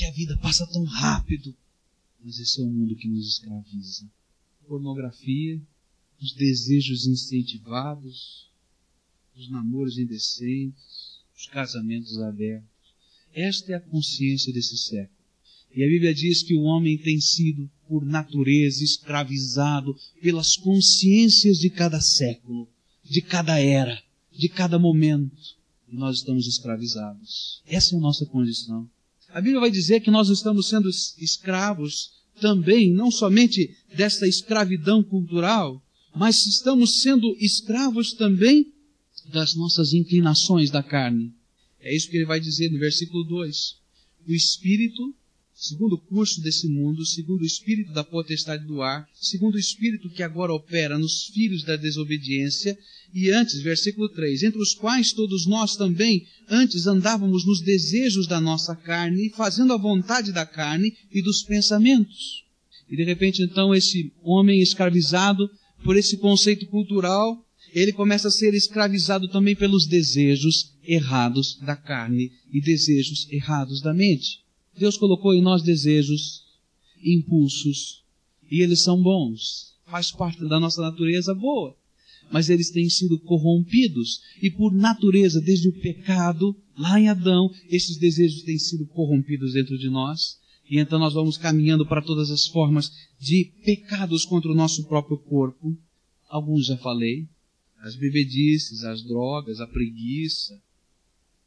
que 0.00 0.06
a 0.06 0.10
vida 0.12 0.34
passa 0.38 0.66
tão 0.66 0.82
rápido. 0.84 1.54
Mas 2.24 2.38
esse 2.40 2.58
é 2.58 2.64
o 2.64 2.70
mundo 2.70 2.96
que 2.96 3.06
nos 3.06 3.28
escraviza. 3.28 4.10
Pornografia, 4.66 5.60
os 6.18 6.32
desejos 6.32 7.06
incentivados, 7.06 8.50
os 9.36 9.50
namoros 9.50 9.98
indecentes, 9.98 11.20
os 11.36 11.46
casamentos 11.48 12.18
abertos. 12.18 12.70
Esta 13.34 13.72
é 13.72 13.74
a 13.74 13.80
consciência 13.80 14.50
desse 14.54 14.78
século. 14.78 15.20
E 15.74 15.84
a 15.84 15.86
Bíblia 15.86 16.14
diz 16.14 16.42
que 16.42 16.54
o 16.54 16.62
homem 16.62 16.96
tem 16.96 17.20
sido, 17.20 17.70
por 17.86 18.02
natureza, 18.02 18.82
escravizado 18.82 19.94
pelas 20.22 20.56
consciências 20.56 21.58
de 21.58 21.68
cada 21.68 22.00
século, 22.00 22.66
de 23.04 23.20
cada 23.20 23.58
era, 23.58 24.02
de 24.32 24.48
cada 24.48 24.78
momento. 24.78 25.36
e 25.86 25.94
nós 25.94 26.18
estamos 26.18 26.46
escravizados. 26.46 27.62
Essa 27.66 27.94
é 27.94 27.98
a 27.98 28.00
nossa 28.00 28.24
condição. 28.24 28.88
A 29.32 29.40
Bíblia 29.40 29.60
vai 29.60 29.70
dizer 29.70 30.00
que 30.00 30.10
nós 30.10 30.28
estamos 30.28 30.68
sendo 30.68 30.88
escravos 30.88 32.10
também, 32.40 32.92
não 32.92 33.10
somente 33.10 33.76
dessa 33.94 34.26
escravidão 34.26 35.02
cultural, 35.02 35.82
mas 36.14 36.44
estamos 36.46 37.02
sendo 37.02 37.36
escravos 37.38 38.12
também 38.14 38.72
das 39.32 39.54
nossas 39.54 39.92
inclinações 39.92 40.70
da 40.70 40.82
carne. 40.82 41.32
É 41.80 41.94
isso 41.94 42.10
que 42.10 42.16
ele 42.16 42.26
vai 42.26 42.40
dizer 42.40 42.70
no 42.70 42.78
versículo 42.78 43.22
2. 43.24 43.76
O 44.26 44.32
espírito 44.32 45.14
segundo 45.60 45.92
o 45.92 45.98
curso 45.98 46.40
desse 46.40 46.66
mundo, 46.66 47.04
segundo 47.04 47.42
o 47.42 47.46
espírito 47.46 47.92
da 47.92 48.02
potestade 48.02 48.64
do 48.64 48.80
ar, 48.80 49.06
segundo 49.12 49.56
o 49.56 49.58
espírito 49.58 50.08
que 50.08 50.22
agora 50.22 50.54
opera 50.54 50.98
nos 50.98 51.26
filhos 51.26 51.62
da 51.62 51.76
desobediência, 51.76 52.78
e 53.12 53.28
antes, 53.30 53.60
versículo 53.60 54.08
3, 54.08 54.44
entre 54.44 54.58
os 54.58 54.72
quais 54.72 55.12
todos 55.12 55.44
nós 55.44 55.76
também 55.76 56.26
antes 56.48 56.86
andávamos 56.86 57.44
nos 57.44 57.60
desejos 57.60 58.26
da 58.26 58.40
nossa 58.40 58.74
carne, 58.74 59.28
fazendo 59.36 59.74
a 59.74 59.76
vontade 59.76 60.32
da 60.32 60.46
carne 60.46 60.96
e 61.12 61.20
dos 61.20 61.42
pensamentos. 61.42 62.42
E 62.88 62.96
de 62.96 63.04
repente 63.04 63.42
então 63.42 63.74
esse 63.74 64.10
homem 64.22 64.62
escravizado 64.62 65.50
por 65.84 65.94
esse 65.94 66.16
conceito 66.16 66.64
cultural, 66.68 67.44
ele 67.74 67.92
começa 67.92 68.28
a 68.28 68.32
ser 68.32 68.54
escravizado 68.54 69.28
também 69.28 69.54
pelos 69.54 69.86
desejos 69.86 70.72
errados 70.82 71.58
da 71.60 71.76
carne 71.76 72.32
e 72.50 72.62
desejos 72.62 73.28
errados 73.30 73.82
da 73.82 73.92
mente. 73.92 74.40
Deus 74.78 74.96
colocou 74.96 75.34
em 75.34 75.42
nós 75.42 75.62
desejos, 75.62 76.44
impulsos, 77.02 78.04
e 78.50 78.60
eles 78.62 78.82
são 78.82 79.00
bons. 79.00 79.74
Faz 79.86 80.10
parte 80.10 80.44
da 80.46 80.58
nossa 80.58 80.80
natureza 80.82 81.34
boa. 81.34 81.76
Mas 82.30 82.48
eles 82.48 82.70
têm 82.70 82.88
sido 82.88 83.18
corrompidos. 83.18 84.20
E 84.40 84.50
por 84.50 84.72
natureza, 84.72 85.40
desde 85.40 85.68
o 85.68 85.80
pecado, 85.80 86.56
lá 86.76 86.98
em 87.00 87.08
Adão, 87.08 87.50
esses 87.68 87.96
desejos 87.96 88.42
têm 88.42 88.58
sido 88.58 88.86
corrompidos 88.86 89.54
dentro 89.54 89.76
de 89.76 89.88
nós. 89.88 90.38
E 90.68 90.78
então 90.78 90.98
nós 90.98 91.12
vamos 91.12 91.36
caminhando 91.36 91.84
para 91.84 92.02
todas 92.02 92.30
as 92.30 92.46
formas 92.46 92.92
de 93.18 93.52
pecados 93.64 94.24
contra 94.24 94.50
o 94.50 94.54
nosso 94.54 94.86
próprio 94.86 95.18
corpo. 95.18 95.76
Alguns 96.28 96.66
já 96.66 96.76
falei. 96.76 97.26
As 97.78 97.96
bebedices, 97.96 98.84
as 98.84 99.02
drogas, 99.02 99.58
a 99.60 99.66
preguiça, 99.66 100.62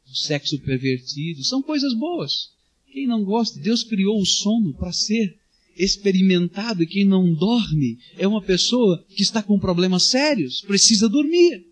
o 0.06 0.14
sexo 0.14 0.58
pervertido, 0.60 1.42
são 1.44 1.62
coisas 1.62 1.94
boas. 1.94 2.50
Quem 2.94 3.08
não 3.08 3.24
gosta, 3.24 3.58
Deus 3.58 3.82
criou 3.82 4.20
o 4.20 4.24
sono 4.24 4.72
para 4.72 4.92
ser 4.92 5.36
experimentado 5.76 6.80
e 6.80 6.86
quem 6.86 7.04
não 7.04 7.34
dorme 7.34 7.98
é 8.16 8.24
uma 8.24 8.40
pessoa 8.40 9.04
que 9.08 9.20
está 9.20 9.42
com 9.42 9.58
problemas 9.58 10.04
sérios, 10.04 10.60
precisa 10.60 11.08
dormir. 11.08 11.66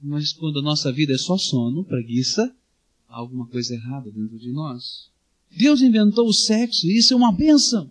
Mas 0.00 0.32
quando 0.32 0.60
a 0.60 0.62
nossa 0.62 0.92
vida 0.92 1.12
é 1.12 1.18
só 1.18 1.36
sono, 1.36 1.82
preguiça, 1.82 2.54
há 3.08 3.16
alguma 3.16 3.44
coisa 3.48 3.74
errada 3.74 4.08
dentro 4.12 4.38
de 4.38 4.52
nós. 4.52 5.10
Deus 5.50 5.82
inventou 5.82 6.28
o 6.28 6.32
sexo 6.32 6.86
e 6.86 6.96
isso 6.96 7.12
é 7.12 7.16
uma 7.16 7.32
benção. 7.32 7.90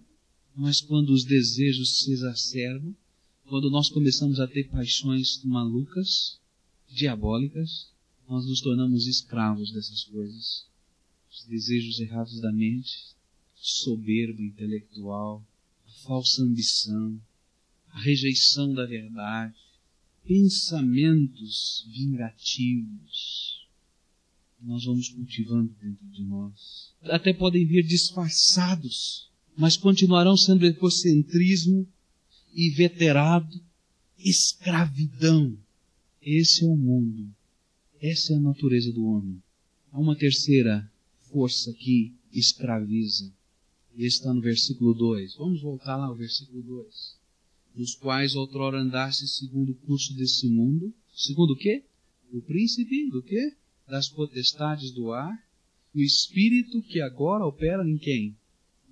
Mas 0.56 0.79
quando 0.79 1.10
os 1.10 1.25
desejos 1.25 2.00
se 2.00 2.13
exacerbam, 2.13 2.96
quando 3.50 3.70
nós 3.70 3.89
começamos 3.89 4.39
a 4.39 4.48
ter 4.48 4.70
paixões 4.70 5.44
malucas, 5.44 6.39
diabólicas, 6.89 7.89
nós 8.29 8.46
nos 8.46 8.62
tornamos 8.62 9.08
escravos 9.08 9.74
dessas 9.74 10.06
coisas 10.06 10.67
os 11.38 11.46
desejos 11.46 12.00
errados 12.00 12.41
da 12.41 12.51
mente, 12.51 13.15
soberba 13.53 14.41
intelectual, 14.41 15.46
a 15.86 15.91
falsa 16.03 16.41
ambição, 16.41 17.20
a 17.89 18.01
rejeição 18.01 18.74
da 18.74 18.86
verdade, 18.86 19.56
pensamentos 20.25 21.88
vingativos. 21.89 23.67
Nós 24.62 24.86
vamos 24.86 25.10
cultivando 25.10 25.74
dentro 25.79 26.08
de 26.08 26.24
nós. 26.24 26.94
Até 27.03 27.32
podem 27.32 27.65
vir 27.65 27.86
disfarçados, 27.86 29.29
mas 29.56 29.77
continuarão 29.77 30.36
sendo 30.36 30.65
egocentrismo, 30.65 31.88
inveterado, 32.56 33.62
escravidão. 34.17 35.56
Esse 36.20 36.63
é 36.63 36.67
o 36.67 36.75
mundo. 36.75 37.32
Essa 38.01 38.34
é 38.34 38.36
a 38.36 38.41
natureza 38.41 38.91
do 38.91 39.06
homem. 39.06 39.41
Há 39.91 40.00
uma 40.00 40.15
terceira 40.15 40.91
força 41.32 41.74
que 41.74 42.14
escraviza. 42.32 43.32
E 43.96 44.06
está 44.06 44.34
no 44.34 44.42
versículo 44.42 44.94
2. 44.94 45.36
Vamos 45.36 45.62
voltar 45.62 45.96
lá 45.98 46.06
ao 46.06 46.16
versículo 46.16 46.62
2. 46.62 47.18
Nos 47.76 47.96
quais 47.96 48.36
outrora 48.36 48.80
andaste 48.80 49.28
segundo 49.28 49.72
o 49.72 49.76
curso 49.76 50.14
desse 50.16 50.48
mundo. 50.48 50.94
Segundo 51.16 51.52
o 51.54 51.56
quê? 51.56 51.84
O 52.32 52.42
príncipe 52.42 53.10
do 53.10 53.24
quê? 53.24 53.56
Das 53.88 54.08
potestades 54.10 54.92
do 54.92 55.12
ar. 55.12 55.36
O 55.96 56.00
espírito 56.00 56.82
que 56.84 57.02
agora 57.02 57.46
opera 57.46 57.88
em 57.88 57.98
quem? 57.98 58.36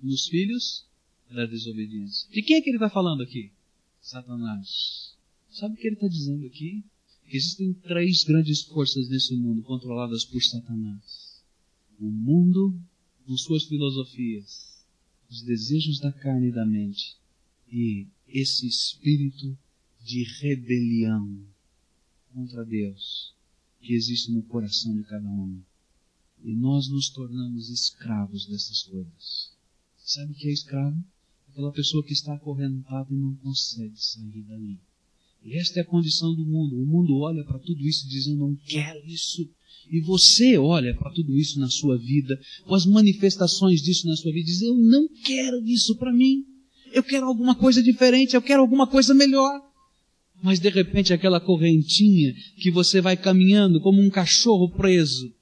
Nos 0.02 0.26
filhos 0.26 0.84
da 1.30 1.46
desobediência. 1.46 2.28
De 2.30 2.42
quem 2.42 2.56
é 2.56 2.60
que 2.60 2.70
ele 2.70 2.76
está 2.76 2.90
falando 2.90 3.22
aqui? 3.22 3.52
Satanás. 4.00 5.14
Sabe 5.50 5.74
o 5.74 5.76
que 5.76 5.86
ele 5.86 5.94
está 5.94 6.08
dizendo 6.08 6.46
aqui? 6.46 6.82
Existem 7.28 7.72
três 7.72 8.24
grandes 8.24 8.62
forças 8.62 9.08
nesse 9.08 9.36
mundo 9.36 9.62
controladas 9.62 10.24
por 10.24 10.42
Satanás 10.42 11.25
o 11.98 12.10
mundo 12.10 12.78
com 13.24 13.36
suas 13.36 13.64
filosofias, 13.64 14.84
os 15.30 15.42
desejos 15.42 15.98
da 15.98 16.12
carne 16.12 16.48
e 16.48 16.52
da 16.52 16.64
mente 16.64 17.16
e 17.70 18.06
esse 18.28 18.66
espírito 18.66 19.56
de 20.04 20.22
rebelião 20.40 21.44
contra 22.32 22.64
Deus 22.64 23.34
que 23.80 23.94
existe 23.94 24.30
no 24.32 24.42
coração 24.42 24.94
de 24.96 25.04
cada 25.04 25.28
homem. 25.28 25.64
E 26.44 26.54
nós 26.54 26.88
nos 26.88 27.08
tornamos 27.08 27.70
escravos 27.70 28.46
dessas 28.46 28.82
coisas. 28.82 29.52
Sabe 29.98 30.32
o 30.32 30.34
que 30.34 30.48
é 30.48 30.52
escravo? 30.52 31.02
Aquela 31.48 31.72
pessoa 31.72 32.04
que 32.04 32.12
está 32.12 32.34
acorrentada 32.34 33.12
e 33.12 33.16
não 33.16 33.34
consegue 33.36 33.96
sair 33.96 34.42
dali. 34.42 34.78
E 35.42 35.56
esta 35.56 35.78
é 35.78 35.82
a 35.82 35.86
condição 35.86 36.34
do 36.34 36.44
mundo. 36.44 36.76
O 36.76 36.86
mundo 36.86 37.16
olha 37.18 37.44
para 37.44 37.58
tudo 37.58 37.80
isso 37.86 38.08
diz: 38.08 38.26
Eu 38.26 38.36
não 38.36 38.54
quero 38.56 39.04
isso. 39.06 39.48
E 39.90 40.00
você 40.00 40.58
olha 40.58 40.94
para 40.94 41.12
tudo 41.12 41.36
isso 41.36 41.60
na 41.60 41.68
sua 41.68 41.96
vida, 41.96 42.38
com 42.64 42.74
as 42.74 42.84
manifestações 42.84 43.80
disso 43.80 44.06
na 44.06 44.16
sua 44.16 44.32
vida, 44.32 44.40
e 44.40 44.52
diz: 44.52 44.62
Eu 44.62 44.76
não 44.76 45.08
quero 45.24 45.64
isso 45.66 45.96
para 45.96 46.12
mim. 46.12 46.44
Eu 46.92 47.02
quero 47.02 47.26
alguma 47.26 47.54
coisa 47.54 47.82
diferente, 47.82 48.34
eu 48.34 48.42
quero 48.42 48.60
alguma 48.60 48.86
coisa 48.86 49.14
melhor. 49.14 49.60
Mas 50.42 50.60
de 50.60 50.68
repente 50.68 51.12
aquela 51.12 51.40
correntinha 51.40 52.34
que 52.60 52.70
você 52.70 53.00
vai 53.00 53.16
caminhando 53.16 53.80
como 53.80 54.00
um 54.00 54.10
cachorro 54.10 54.70
preso 54.70 55.32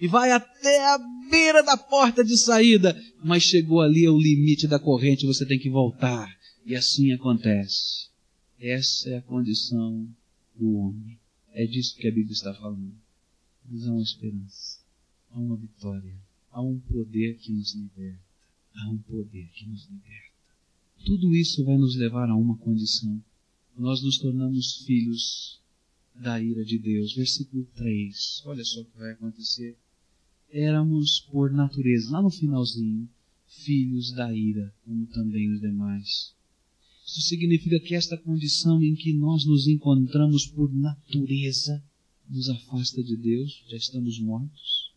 e 0.00 0.06
vai 0.06 0.32
até 0.32 0.94
a 0.94 0.98
beira 1.30 1.62
da 1.62 1.76
porta 1.76 2.24
de 2.24 2.36
saída, 2.36 2.96
mas 3.22 3.42
chegou 3.42 3.80
ali 3.80 4.06
ao 4.06 4.18
limite 4.18 4.66
da 4.66 4.78
corrente, 4.78 5.26
você 5.26 5.44
tem 5.44 5.58
que 5.58 5.68
voltar. 5.68 6.28
E 6.64 6.74
assim 6.74 7.12
acontece. 7.12 8.08
Essa 8.60 9.10
é 9.10 9.16
a 9.18 9.22
condição 9.22 10.06
do 10.54 10.76
homem. 10.76 11.18
É 11.52 11.66
disso 11.66 11.96
que 11.96 12.06
a 12.06 12.12
Bíblia 12.12 12.32
está 12.32 12.54
falando 12.54 12.92
mas 13.70 13.86
há 13.86 13.92
uma 13.92 14.02
esperança, 14.02 14.80
há 15.30 15.38
uma 15.38 15.56
vitória, 15.56 16.16
há 16.50 16.62
um 16.62 16.78
poder 16.80 17.36
que 17.38 17.52
nos 17.52 17.74
liberta, 17.74 18.24
há 18.74 18.88
um 18.90 18.98
poder 18.98 19.48
que 19.54 19.66
nos 19.66 19.86
liberta. 19.86 20.28
Tudo 21.04 21.34
isso 21.34 21.64
vai 21.64 21.76
nos 21.76 21.96
levar 21.96 22.28
a 22.28 22.36
uma 22.36 22.56
condição. 22.56 23.22
Nós 23.76 24.02
nos 24.02 24.18
tornamos 24.18 24.84
filhos 24.84 25.60
da 26.14 26.40
ira 26.40 26.64
de 26.64 26.78
Deus. 26.78 27.14
Versículo 27.14 27.64
3. 27.76 28.42
Olha 28.46 28.64
só 28.64 28.80
o 28.80 28.84
que 28.84 28.98
vai 28.98 29.12
acontecer. 29.12 29.76
Éramos, 30.50 31.20
por 31.30 31.52
natureza, 31.52 32.10
lá 32.10 32.22
no 32.22 32.30
finalzinho, 32.30 33.08
filhos 33.46 34.10
da 34.12 34.34
ira, 34.34 34.74
como 34.84 35.06
também 35.06 35.52
os 35.52 35.60
demais. 35.60 36.34
Isso 37.06 37.20
significa 37.22 37.78
que 37.80 37.94
esta 37.94 38.16
condição 38.16 38.82
em 38.82 38.94
que 38.94 39.12
nós 39.12 39.46
nos 39.46 39.66
encontramos 39.66 40.46
por 40.46 40.72
natureza 40.72 41.82
nos 42.28 42.48
afasta 42.48 43.02
de 43.02 43.16
Deus, 43.16 43.64
já 43.68 43.76
estamos 43.76 44.18
mortos. 44.20 44.92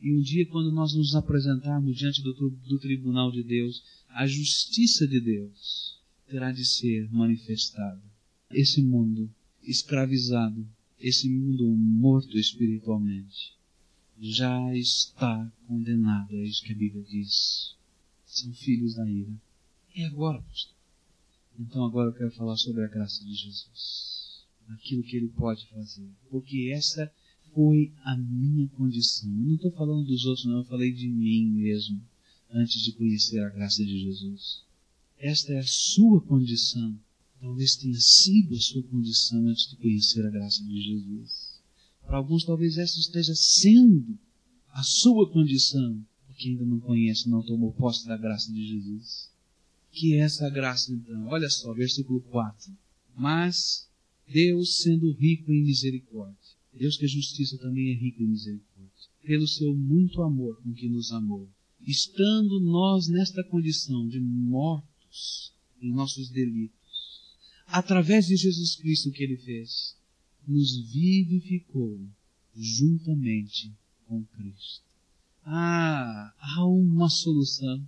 E 0.00 0.14
um 0.14 0.20
dia, 0.20 0.46
quando 0.46 0.70
nós 0.70 0.94
nos 0.94 1.14
apresentarmos 1.14 1.96
diante 1.96 2.22
do, 2.22 2.32
do 2.32 2.78
tribunal 2.78 3.32
de 3.32 3.42
Deus, 3.42 3.82
a 4.10 4.26
justiça 4.26 5.06
de 5.06 5.20
Deus 5.20 5.98
terá 6.28 6.52
de 6.52 6.64
ser 6.64 7.10
manifestada. 7.10 8.02
Esse 8.50 8.80
mundo 8.82 9.28
escravizado, 9.62 10.66
esse 11.00 11.28
mundo 11.28 11.66
morto 11.66 12.38
espiritualmente, 12.38 13.56
já 14.20 14.74
está 14.74 15.52
condenado, 15.66 16.34
é 16.34 16.44
isso 16.44 16.62
que 16.62 16.72
a 16.72 16.76
Bíblia 16.76 17.02
diz. 17.04 17.74
São 18.24 18.52
filhos 18.52 18.94
da 18.94 19.08
ira. 19.08 19.32
E 19.94 20.04
agora, 20.04 20.40
pastor? 20.42 20.76
Então 21.58 21.84
agora 21.84 22.10
eu 22.10 22.14
quero 22.14 22.30
falar 22.32 22.56
sobre 22.56 22.84
a 22.84 22.88
graça 22.88 23.24
de 23.24 23.34
Jesus 23.34 24.27
aquilo 24.68 25.02
que 25.02 25.16
Ele 25.16 25.28
pode 25.28 25.66
fazer. 25.68 26.08
Porque 26.30 26.70
essa 26.72 27.10
foi 27.54 27.92
a 28.04 28.16
minha 28.16 28.68
condição. 28.68 29.30
Eu 29.30 29.44
não 29.46 29.54
estou 29.54 29.72
falando 29.72 30.06
dos 30.06 30.24
outros, 30.26 30.46
não, 30.46 30.58
eu 30.58 30.64
falei 30.64 30.92
de 30.92 31.08
mim 31.08 31.46
mesmo, 31.50 32.00
antes 32.50 32.82
de 32.82 32.92
conhecer 32.92 33.40
a 33.40 33.48
graça 33.48 33.84
de 33.84 33.98
Jesus. 33.98 34.62
Esta 35.18 35.52
é 35.52 35.58
a 35.58 35.66
sua 35.66 36.20
condição. 36.20 36.98
Talvez 37.40 37.76
tenha 37.76 37.98
sido 37.98 38.54
a 38.54 38.60
sua 38.60 38.82
condição 38.84 39.46
antes 39.46 39.68
de 39.70 39.76
conhecer 39.76 40.24
a 40.26 40.30
graça 40.30 40.62
de 40.62 40.80
Jesus. 40.80 41.60
Para 42.02 42.16
alguns, 42.16 42.44
talvez 42.44 42.78
essa 42.78 42.98
esteja 42.98 43.34
sendo 43.34 44.18
a 44.70 44.82
sua 44.82 45.30
condição, 45.30 46.04
porque 46.26 46.50
ainda 46.50 46.64
não 46.64 46.80
conhece, 46.80 47.28
não 47.28 47.42
tomou 47.42 47.72
posse 47.72 48.06
da 48.06 48.16
graça 48.16 48.52
de 48.52 48.66
Jesus. 48.66 49.30
Que 49.90 50.14
é 50.14 50.18
essa 50.18 50.48
graça, 50.50 50.92
então? 50.92 51.26
Olha 51.26 51.48
só, 51.48 51.72
versículo 51.72 52.20
4. 52.22 52.72
Mas 53.16 53.87
Deus, 54.30 54.82
sendo 54.82 55.12
rico 55.12 55.52
em 55.52 55.64
misericórdia, 55.64 56.36
Deus 56.72 56.96
que 56.96 57.04
é 57.04 57.08
justiça 57.08 57.58
também 57.58 57.90
é 57.90 57.94
rico 57.94 58.22
em 58.22 58.28
misericórdia, 58.28 59.08
pelo 59.22 59.46
seu 59.46 59.74
muito 59.74 60.22
amor 60.22 60.60
com 60.62 60.72
que 60.72 60.88
nos 60.88 61.10
amou, 61.12 61.48
estando 61.86 62.60
nós 62.60 63.08
nesta 63.08 63.42
condição 63.44 64.06
de 64.06 64.20
mortos 64.20 65.52
em 65.80 65.92
nossos 65.92 66.28
delitos, 66.30 66.76
através 67.66 68.26
de 68.26 68.36
Jesus 68.36 68.76
Cristo 68.76 69.10
que 69.10 69.22
ele 69.22 69.36
fez, 69.36 69.96
nos 70.46 70.90
vivificou 70.90 72.00
juntamente 72.54 73.72
com 74.06 74.24
Cristo. 74.24 74.82
Ah, 75.44 76.34
há 76.38 76.66
uma 76.66 77.08
solução. 77.08 77.86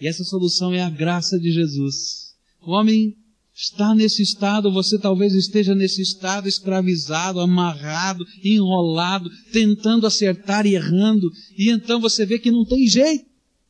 E 0.00 0.06
essa 0.06 0.24
solução 0.24 0.72
é 0.72 0.82
a 0.82 0.90
graça 0.90 1.38
de 1.38 1.50
Jesus. 1.52 2.36
O 2.60 2.72
homem 2.72 3.16
está 3.54 3.94
nesse 3.94 4.22
estado, 4.22 4.72
você 4.72 4.98
talvez 4.98 5.34
esteja 5.34 5.74
nesse 5.74 6.02
estado 6.02 6.48
escravizado, 6.48 7.40
amarrado, 7.40 8.24
enrolado, 8.42 9.30
tentando 9.52 10.06
acertar 10.06 10.66
e 10.66 10.74
errando, 10.74 11.30
e 11.56 11.70
então 11.70 12.00
você 12.00 12.24
vê 12.24 12.38
que 12.38 12.50
não 12.50 12.64
tem 12.64 12.86
jeito. 12.86 13.24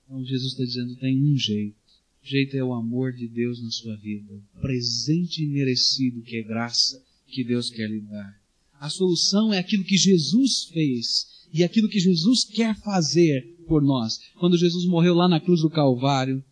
Então 0.05 0.25
Jesus 0.25 0.53
está 0.53 0.65
dizendo: 0.65 0.97
tem 0.97 1.23
um 1.23 1.37
jeito. 1.37 1.77
O 2.23 2.27
jeito 2.27 2.57
é 2.57 2.63
o 2.63 2.75
amor 2.75 3.13
de 3.13 3.27
Deus 3.27 3.63
na 3.63 3.71
sua 3.71 3.97
vida, 3.97 4.35
o 4.57 4.61
presente 4.61 5.43
imerecido 5.43 6.23
que 6.23 6.37
é 6.37 6.43
graça 6.43 7.03
que 7.27 7.43
Deus 7.43 7.71
quer 7.71 7.89
lhe 7.89 8.01
dar. 8.01 8.39
A 8.79 8.89
solução 8.89 9.53
é 9.53 9.59
aquilo 9.59 9.85
que 9.85 9.97
Jesus 9.97 10.65
fez 10.73 11.27
e 11.53 11.65
aquilo 11.65 11.89
que 11.89 11.99
Jesus 11.99 12.45
quer 12.45 12.77
fazer 12.81 13.43
por 13.67 13.83
nós. 13.83 14.19
Quando 14.39 14.59
Jesus 14.59 14.85
morreu 14.87 15.15
lá 15.15 15.29
na 15.29 15.41
cruz 15.41 15.61
do 15.63 15.71
Calvário, 15.71 16.43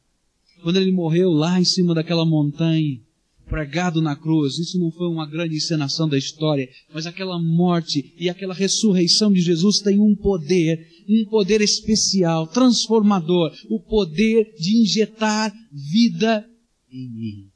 quando 0.62 0.76
ele 0.76 0.92
morreu 0.92 1.30
lá 1.30 1.60
em 1.60 1.64
cima 1.64 1.94
daquela 1.94 2.24
montanha, 2.24 3.00
pregado 3.48 4.00
na 4.00 4.14
cruz, 4.14 4.58
isso 4.58 4.78
não 4.78 4.90
foi 4.90 5.08
uma 5.08 5.26
grande 5.28 5.56
encenação 5.56 6.08
da 6.08 6.18
história, 6.18 6.68
mas 6.92 7.06
aquela 7.06 7.40
morte 7.40 8.14
e 8.18 8.28
aquela 8.28 8.54
ressurreição 8.54 9.32
de 9.32 9.40
Jesus 9.40 9.80
tem 9.80 9.98
um 9.98 10.14
poder, 10.14 10.86
um 11.08 11.24
poder 11.28 11.60
especial, 11.60 12.46
transformador, 12.46 13.52
o 13.68 13.80
poder 13.80 14.54
de 14.58 14.82
injetar 14.82 15.52
vida 15.72 16.48
em 16.92 17.08
mim. 17.08 17.50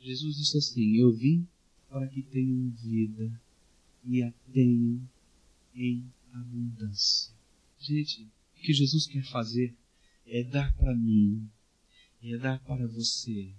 Jesus 0.00 0.36
disse 0.36 0.58
assim: 0.58 0.96
Eu 0.96 1.12
vim 1.12 1.46
para 1.88 2.06
que 2.08 2.22
tenham 2.22 2.70
vida 2.82 3.40
e 4.04 4.22
a 4.22 4.32
tenham 4.52 5.00
em 5.74 6.04
abundância. 6.32 7.32
Gente, 7.80 8.22
o 8.56 8.62
que 8.62 8.72
Jesus 8.72 9.06
quer 9.06 9.24
fazer 9.24 9.74
é 10.26 10.42
dar 10.42 10.72
para 10.76 10.94
mim, 10.94 11.48
é 12.22 12.36
dar 12.36 12.58
para 12.60 12.86
você, 12.86 13.52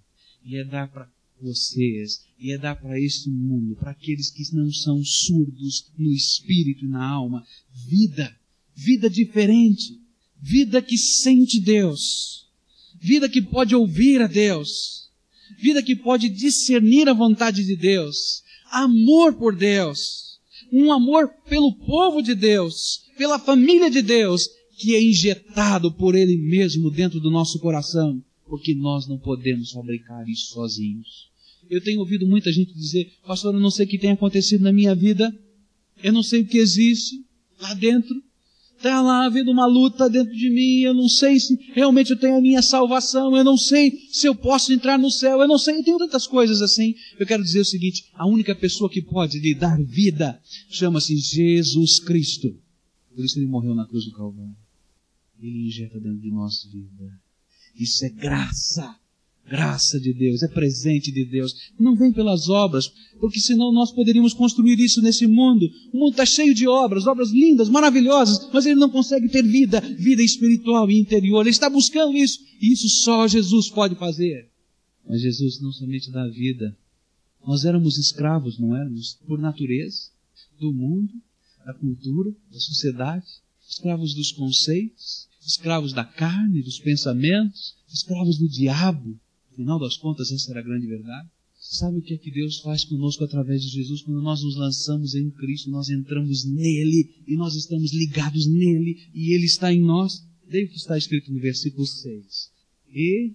e 0.44 0.58
é 0.58 0.64
dar 0.64 0.88
para 0.90 1.10
vocês, 1.41 2.22
e 2.39 2.51
é 2.51 2.58
dar 2.58 2.75
para 2.75 3.00
este 3.00 3.29
mundo, 3.29 3.75
para 3.75 3.91
aqueles 3.91 4.29
que 4.29 4.44
não 4.56 4.72
são 4.72 5.03
surdos 5.03 5.91
no 5.98 6.12
espírito 6.12 6.86
e 6.86 6.88
na 6.88 7.06
alma, 7.06 7.44
vida, 7.88 8.36
vida 8.75 9.10
diferente, 9.10 10.00
vida 10.41 10.82
que 10.82 10.98
sente 10.98 11.60
Deus, 11.60 12.48
vida 13.00 13.29
que 13.29 13.41
pode 13.41 13.75
ouvir 13.75 14.22
a 14.22 14.27
Deus, 14.27 15.10
vida 15.60 15.82
que 15.82 15.96
pode 15.96 16.29
discernir 16.29 17.08
a 17.08 17.13
vontade 17.13 17.63
de 17.63 17.75
Deus, 17.75 18.44
amor 18.72 19.34
por 19.36 19.56
Deus, 19.56 20.39
um 20.72 20.91
amor 20.91 21.29
pelo 21.50 21.74
povo 21.74 22.22
de 22.22 22.36
Deus, 22.36 23.03
pela 23.17 23.39
família 23.39 23.89
de 23.89 24.01
Deus, 24.01 24.48
que 24.77 24.96
é 24.96 25.01
injetado 25.01 25.91
por 25.91 26.13
Ele 26.13 26.38
mesmo 26.38 26.91
dentro 26.91 27.20
do 27.20 27.32
nosso 27.32 27.60
coração, 27.60 28.23
porque 28.48 28.74
nós 28.74 29.08
não 29.08 29.18
podemos 29.18 29.72
fabricar 29.72 30.28
isso 30.28 30.54
sozinhos. 30.54 31.30
Eu 31.70 31.84
tenho 31.84 32.00
ouvido 32.00 32.26
muita 32.26 32.52
gente 32.52 32.74
dizer, 32.74 33.12
pastor, 33.26 33.54
eu 33.54 33.60
não 33.60 33.72
sei 33.72 33.86
o 33.86 33.90
que 33.90 33.98
tem 33.98 34.12
acontecido 34.12 34.62
na 34.62 34.72
minha 34.72 34.96
vida, 34.96 35.34
eu 36.02 36.14
não 36.14 36.24
sei 36.24 36.42
o 36.42 36.48
que 36.48 36.58
existe 36.58 37.26
lá 37.60 37.74
dentro, 37.74 38.16
Está 38.78 39.02
lá 39.02 39.26
havendo 39.26 39.50
uma 39.50 39.66
luta 39.66 40.08
dentro 40.08 40.32
de 40.36 40.52
mim, 40.52 40.82
eu 40.82 40.94
não 40.94 41.10
sei 41.10 41.40
se 41.40 41.58
realmente 41.74 42.12
eu 42.12 42.20
tenho 42.20 42.38
a 42.38 42.42
minha 42.42 42.62
salvação, 42.62 43.36
eu 43.36 43.44
não 43.44 43.58
sei 43.58 43.92
se 44.12 44.28
eu 44.28 44.36
posso 44.36 44.72
entrar 44.72 45.00
no 45.00 45.10
céu, 45.10 45.42
eu 45.42 45.48
não 45.48 45.58
sei, 45.58 45.80
eu 45.80 45.84
tenho 45.84 45.98
tantas 45.98 46.28
coisas 46.28 46.62
assim. 46.62 46.94
Eu 47.20 47.26
quero 47.26 47.42
dizer 47.42 47.60
o 47.60 47.66
seguinte, 47.66 48.08
a 48.14 48.28
única 48.28 48.54
pessoa 48.54 48.88
que 48.88 49.02
pode 49.02 49.40
lhe 49.40 49.56
dar 49.56 49.82
vida 49.82 50.40
chama-se 50.70 51.18
Jesus 51.18 52.00
Cristo. 52.00 52.56
Por 53.16 53.26
isso 53.26 53.40
ele 53.40 53.48
morreu 53.48 53.74
na 53.74 53.88
cruz 53.88 54.06
do 54.06 54.12
Calvário. 54.12 54.56
Ele 55.42 55.66
injeta 55.66 56.00
dentro 56.00 56.20
de 56.20 56.30
nós 56.30 56.64
vida. 56.72 57.20
Isso 57.78 58.06
é 58.06 58.10
graça 58.10 58.98
graça 59.50 60.00
de 60.00 60.13
Deus, 60.13 60.44
é 60.44 60.48
presente 60.48 61.12
de 61.12 61.26
Deus. 61.26 61.72
Não 61.80 61.96
vem 61.96 62.12
pelas 62.12 62.50
obras, 62.50 62.92
porque 63.20 63.40
senão 63.40 63.72
nós 63.72 63.92
poderíamos 63.92 64.34
construir 64.34 64.80
isso 64.80 65.02
nesse 65.02 65.26
mundo. 65.26 65.70
O 65.94 65.98
mundo 65.98 66.12
está 66.12 66.26
cheio 66.26 66.54
de 66.54 66.68
obras, 66.68 67.08
obras 67.08 67.30
lindas, 67.32 67.70
maravilhosas, 67.70 68.50
mas 68.54 68.66
ele 68.66 68.80
não 68.80 68.90
consegue 68.90 69.30
ter 69.30 69.44
vida, 69.44 69.80
vida 69.80 70.22
espiritual 70.22 70.90
e 70.92 71.00
interior. 71.00 71.42
Ele 71.42 71.50
está 71.50 71.70
buscando 71.70 72.16
isso, 72.16 72.40
e 72.62 72.72
isso 72.74 72.88
só 72.90 73.28
Jesus 73.28 73.70
pode 73.70 73.96
fazer. 73.96 74.50
Mas 75.08 75.22
Jesus 75.22 75.62
não 75.62 75.72
somente 75.72 76.12
dá 76.12 76.28
vida. 76.28 76.78
Nós 77.46 77.63
éramos 77.63 77.98
escravos, 77.98 78.60
não 78.60 78.76
éramos? 78.76 79.18
Por 79.26 79.40
natureza, 79.40 80.10
do 80.60 80.74
mundo, 80.74 81.13
da 81.66 81.74
cultura, 81.74 82.32
da 82.52 82.60
sociedade, 82.60 83.26
escravos 83.70 84.13
dos 84.13 84.32
conceitos, 84.34 85.27
escravos 85.48 85.94
da 85.94 86.06
carne, 86.06 86.62
dos 86.62 86.80
pensamentos, 86.80 87.76
escravos 87.92 88.38
do 88.38 88.48
diabo, 88.48 89.18
Afinal 89.58 89.80
das 89.80 89.98
contas, 89.98 90.32
essa 90.32 90.52
era 90.52 90.60
a 90.60 90.64
grande 90.64 90.86
verdade. 90.86 91.28
Sabe 91.60 91.98
o 91.98 92.02
que 92.04 92.14
é 92.14 92.18
que 92.18 92.30
Deus 92.30 92.60
faz 92.60 92.86
conosco 92.86 93.24
através 93.24 93.64
de 93.64 93.70
Jesus? 93.70 94.04
Quando 94.04 94.22
nós 94.22 94.44
nos 94.44 94.56
lançamos 94.56 95.16
em 95.16 95.32
Cristo, 95.32 95.72
nós 95.72 95.90
entramos 95.90 96.46
nele 96.46 97.10
e 97.28 97.36
nós 97.36 97.56
estamos 97.56 97.92
ligados 97.92 98.46
nele 98.46 99.00
e 99.16 99.34
ele 99.34 99.46
está 99.46 99.74
em 99.74 99.82
nós. 99.82 100.24
Leia 100.48 100.68
o 100.68 100.70
que 100.70 100.76
está 100.76 100.96
escrito 100.96 101.34
no 101.34 101.40
versículo 101.40 101.88
6. 101.88 102.52
E 102.94 103.34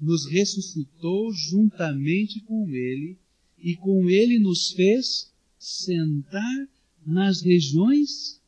nos 0.00 0.24
ressuscitou 0.24 1.30
juntamente 1.34 2.40
com 2.40 2.66
ele 2.70 3.18
e 3.58 3.76
com 3.76 4.08
ele 4.08 4.38
nos 4.38 4.70
fez 4.70 5.30
sentar 5.58 6.66
nas 7.04 7.42
regiões 7.42 8.40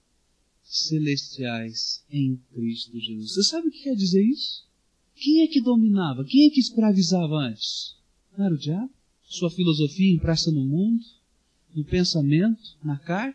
celestiais 0.70 2.04
em 2.10 2.36
Cristo 2.54 2.98
Jesus. 2.98 3.34
Você 3.34 3.42
sabe 3.42 3.68
o 3.68 3.70
que 3.70 3.82
quer 3.82 3.96
dizer 3.96 4.22
isso? 4.24 4.64
Quem 5.16 5.42
é 5.42 5.48
que 5.48 5.60
dominava? 5.60 6.24
Quem 6.24 6.46
é 6.46 6.50
que 6.50 6.60
escravizava 6.60 7.34
antes? 7.34 7.96
Não 8.36 8.46
era 8.46 8.54
o 8.54 8.58
diabo? 8.58 8.90
Sua 9.24 9.50
filosofia 9.50 10.14
impressa 10.14 10.50
no 10.50 10.64
mundo, 10.64 11.04
no 11.74 11.84
pensamento, 11.84 12.62
na 12.82 12.96
carne? 12.96 13.34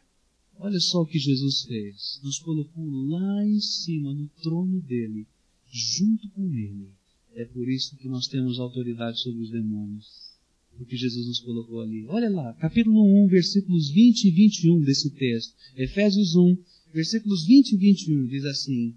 Olha 0.58 0.80
só 0.80 1.02
o 1.02 1.06
que 1.06 1.20
Jesus 1.20 1.64
fez. 1.64 2.20
Nos 2.24 2.40
colocou 2.40 2.86
lá 3.08 3.46
em 3.46 3.60
cima, 3.60 4.14
no 4.14 4.30
trono 4.42 4.82
dele, 4.82 5.28
junto 5.70 6.30
com 6.30 6.54
ele. 6.54 6.90
É 7.36 7.44
por 7.44 7.68
isso 7.68 7.98
que 7.98 8.08
nós 8.08 8.28
temos 8.28 8.60
autoridade 8.60 9.20
sobre 9.20 9.42
os 9.42 9.52
demônios. 9.52 10.26
Porque 10.78 10.96
Jesus 10.96 11.28
nos 11.28 11.40
colocou 11.40 11.82
ali. 11.82 12.06
Olha 12.08 12.30
lá, 12.30 12.54
capítulo 12.54 13.26
1, 13.26 13.28
versículos 13.28 13.90
20 13.90 14.26
e 14.26 14.32
21 14.32 14.82
desse 14.82 15.10
texto. 15.12 15.54
Efésios 15.76 16.36
1, 16.36 16.58
versículos 16.96 17.46
20 17.46 17.74
e 17.74 17.78
21 17.78 18.26
diz 18.28 18.46
assim: 18.46 18.96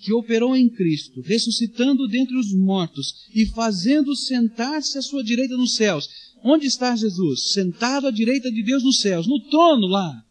que 0.00 0.12
operou 0.12 0.54
em 0.54 0.68
Cristo, 0.68 1.20
ressuscitando 1.20 2.06
dentre 2.06 2.36
os 2.36 2.52
mortos 2.52 3.26
e 3.34 3.46
fazendo 3.46 4.14
sentar-se 4.14 4.96
à 4.96 5.02
sua 5.02 5.24
direita 5.24 5.56
nos 5.56 5.74
céus. 5.74 6.08
Onde 6.44 6.66
está 6.66 6.94
Jesus? 6.94 7.52
Sentado 7.52 8.06
à 8.06 8.10
direita 8.10 8.50
de 8.50 8.62
Deus 8.62 8.84
nos 8.84 9.00
céus, 9.00 9.26
no 9.26 9.40
trono 9.50 9.88
lá, 9.88 10.24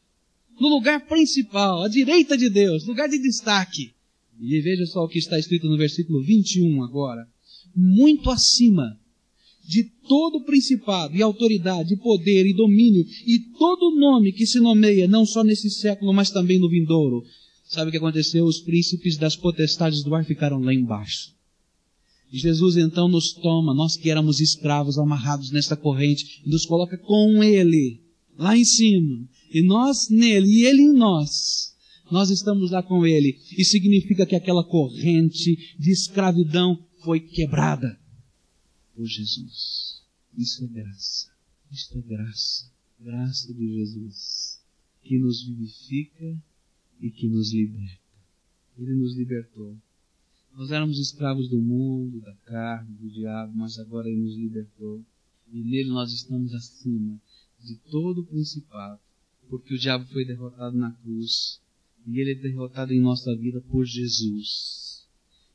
no 0.59 0.69
lugar 0.69 1.05
principal, 1.05 1.83
à 1.83 1.89
direita 1.89 2.37
de 2.37 2.49
Deus, 2.49 2.85
lugar 2.85 3.09
de 3.09 3.19
destaque. 3.19 3.91
E 4.39 4.61
veja 4.61 4.85
só 4.85 5.03
o 5.03 5.09
que 5.09 5.19
está 5.19 5.37
escrito 5.37 5.67
no 5.67 5.77
versículo 5.77 6.23
21 6.23 6.83
agora. 6.83 7.27
Muito 7.75 8.29
acima 8.29 8.97
de 9.67 9.83
todo 10.07 10.45
principado 10.45 11.15
e 11.15 11.21
autoridade, 11.21 11.93
e 11.93 11.97
poder 11.97 12.45
e 12.45 12.53
domínio 12.53 13.05
e 13.25 13.39
todo 13.57 13.99
nome 13.99 14.31
que 14.31 14.45
se 14.45 14.59
nomeia, 14.59 15.07
não 15.07 15.25
só 15.25 15.43
nesse 15.43 15.69
século, 15.69 16.13
mas 16.13 16.31
também 16.31 16.59
no 16.59 16.69
vindouro 16.69 17.23
Sabe 17.67 17.89
o 17.89 17.91
que 17.91 17.97
aconteceu? 17.97 18.45
Os 18.45 18.61
príncipes 18.61 19.17
das 19.17 19.35
potestades 19.35 20.01
do 20.01 20.15
ar 20.15 20.23
ficaram 20.23 20.59
lá 20.59 20.73
embaixo. 20.73 21.35
Jesus 22.31 22.77
então 22.77 23.09
nos 23.09 23.33
toma, 23.33 23.73
nós 23.73 23.97
que 23.97 24.09
éramos 24.09 24.39
escravos 24.39 24.97
amarrados 24.97 25.51
nesta 25.51 25.75
corrente, 25.75 26.41
e 26.45 26.49
nos 26.49 26.65
coloca 26.65 26.97
com 26.97 27.43
Ele, 27.43 28.01
lá 28.37 28.57
em 28.57 28.63
cima. 28.63 29.27
E 29.53 29.61
nós 29.61 30.09
nele, 30.09 30.47
e 30.47 30.65
Ele 30.65 30.83
em 30.83 30.93
nós. 30.93 31.73
Nós 32.09 32.29
estamos 32.29 32.71
lá 32.71 32.81
com 32.81 33.05
Ele. 33.05 33.37
E 33.57 33.65
significa 33.65 34.25
que 34.25 34.35
aquela 34.35 34.63
corrente 34.63 35.57
de 35.77 35.91
escravidão 35.91 36.79
foi 37.03 37.19
quebrada 37.19 37.97
por 38.97 39.05
Jesus. 39.05 40.01
Isso 40.35 40.63
é 40.65 40.67
graça. 40.67 41.31
Isso 41.71 41.95
é 41.95 42.01
graça. 42.01 42.71
Graça 42.99 43.53
de 43.53 43.75
Jesus. 43.75 44.59
que 45.03 45.19
nos 45.19 45.43
vivifica 45.43 46.43
e 46.99 47.09
que 47.09 47.29
nos 47.29 47.53
liberta. 47.53 48.01
Ele 48.77 48.95
nos 48.95 49.15
libertou. 49.15 49.77
Nós 50.53 50.71
éramos 50.71 50.99
escravos 50.99 51.47
do 51.47 51.61
mundo, 51.61 52.19
da 52.19 52.33
carne, 52.45 52.93
do 52.95 53.09
diabo, 53.09 53.53
mas 53.55 53.77
agora 53.77 54.09
Ele 54.09 54.21
nos 54.21 54.35
libertou. 54.35 55.05
E 55.53 55.63
nele 55.63 55.89
nós 55.89 56.11
estamos 56.11 56.53
acima 56.53 57.21
de 57.63 57.75
todo 57.89 58.21
o 58.21 58.25
principado, 58.25 58.99
porque 59.47 59.75
o 59.75 59.79
diabo 59.79 60.05
foi 60.11 60.25
derrotado 60.25 60.75
na 60.75 60.91
cruz 60.91 61.61
e 62.05 62.19
ele 62.19 62.31
é 62.31 62.35
derrotado 62.35 62.93
em 62.93 62.99
nossa 62.99 63.35
vida 63.35 63.61
por 63.61 63.85
Jesus. 63.85 65.07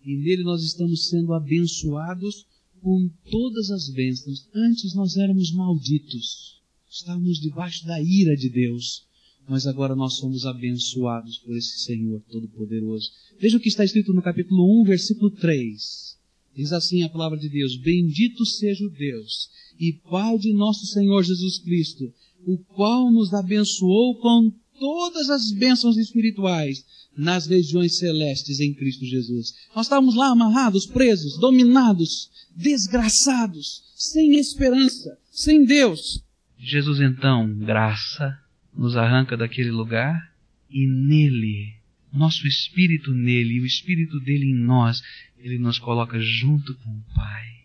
E 0.04 0.16
nele 0.16 0.44
nós 0.44 0.62
estamos 0.62 1.08
sendo 1.08 1.34
abençoados 1.34 2.46
com 2.82 3.08
todas 3.30 3.70
as 3.70 3.88
bênçãos. 3.88 4.48
Antes 4.54 4.94
nós 4.94 5.16
éramos 5.16 5.52
malditos, 5.52 6.60
estávamos 6.90 7.40
debaixo 7.40 7.86
da 7.86 8.02
ira 8.02 8.36
de 8.36 8.50
Deus, 8.50 9.06
mas 9.48 9.66
agora 9.66 9.94
nós 9.94 10.14
somos 10.14 10.44
abençoados 10.44 11.38
por 11.38 11.56
esse 11.56 11.84
Senhor 11.84 12.20
Todo-Poderoso. 12.30 13.10
Veja 13.38 13.56
o 13.56 13.60
que 13.60 13.68
está 13.68 13.84
escrito 13.84 14.12
no 14.12 14.22
capítulo 14.22 14.82
1, 14.82 14.84
versículo 14.84 15.30
3. 15.30 16.18
Diz 16.54 16.72
assim 16.72 17.02
a 17.02 17.08
palavra 17.08 17.38
de 17.38 17.48
Deus: 17.48 17.76
Bendito 17.76 18.44
seja 18.44 18.84
o 18.84 18.90
Deus 18.90 19.48
e 19.78 19.92
Pai 19.92 20.36
de 20.38 20.52
nosso 20.52 20.86
Senhor 20.86 21.22
Jesus 21.22 21.58
Cristo, 21.58 22.12
o 22.46 22.58
qual 22.58 23.10
nos 23.10 23.32
abençoou 23.32 24.16
com 24.18 24.52
todas 24.82 25.30
as 25.30 25.52
bênçãos 25.52 25.96
espirituais 25.96 26.84
nas 27.16 27.46
regiões 27.46 27.98
celestes 27.98 28.58
em 28.58 28.74
Cristo 28.74 29.06
Jesus. 29.06 29.54
Nós 29.76 29.86
estávamos 29.86 30.16
lá 30.16 30.30
amarrados, 30.30 30.86
presos, 30.86 31.38
dominados, 31.38 32.28
desgraçados, 32.56 33.84
sem 33.94 34.34
esperança, 34.40 35.16
sem 35.30 35.64
Deus. 35.64 36.24
Jesus 36.58 37.00
então, 37.00 37.56
graça, 37.60 38.36
nos 38.76 38.96
arranca 38.96 39.36
daquele 39.36 39.70
lugar 39.70 40.32
e 40.68 40.84
nele, 40.84 41.76
nosso 42.12 42.48
espírito 42.48 43.12
nele 43.12 43.58
e 43.58 43.60
o 43.60 43.66
espírito 43.66 44.18
dele 44.18 44.46
em 44.46 44.64
nós, 44.64 45.00
ele 45.38 45.58
nos 45.58 45.78
coloca 45.78 46.18
junto 46.18 46.74
com 46.74 46.90
o 46.90 47.04
Pai. 47.14 47.61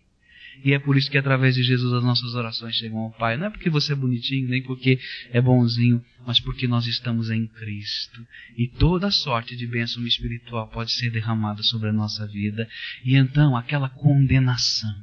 E 0.64 0.72
é 0.72 0.78
por 0.78 0.96
isso 0.96 1.10
que 1.10 1.18
através 1.18 1.54
de 1.54 1.62
Jesus 1.62 1.92
as 1.92 2.02
nossas 2.02 2.34
orações 2.34 2.74
chegam 2.74 2.98
ao 2.98 3.12
Pai. 3.12 3.36
Não 3.36 3.46
é 3.46 3.50
porque 3.50 3.70
você 3.70 3.92
é 3.92 3.96
bonitinho, 3.96 4.48
nem 4.48 4.62
porque 4.62 4.98
é 5.30 5.40
bonzinho, 5.40 6.04
mas 6.26 6.40
porque 6.40 6.66
nós 6.66 6.86
estamos 6.86 7.30
em 7.30 7.46
Cristo. 7.46 8.26
E 8.56 8.66
toda 8.66 9.10
sorte 9.10 9.56
de 9.56 9.66
bênção 9.66 10.06
espiritual 10.06 10.68
pode 10.68 10.92
ser 10.92 11.10
derramada 11.10 11.62
sobre 11.62 11.88
a 11.88 11.92
nossa 11.92 12.26
vida. 12.26 12.68
E 13.04 13.16
então 13.16 13.56
aquela 13.56 13.88
condenação 13.88 14.94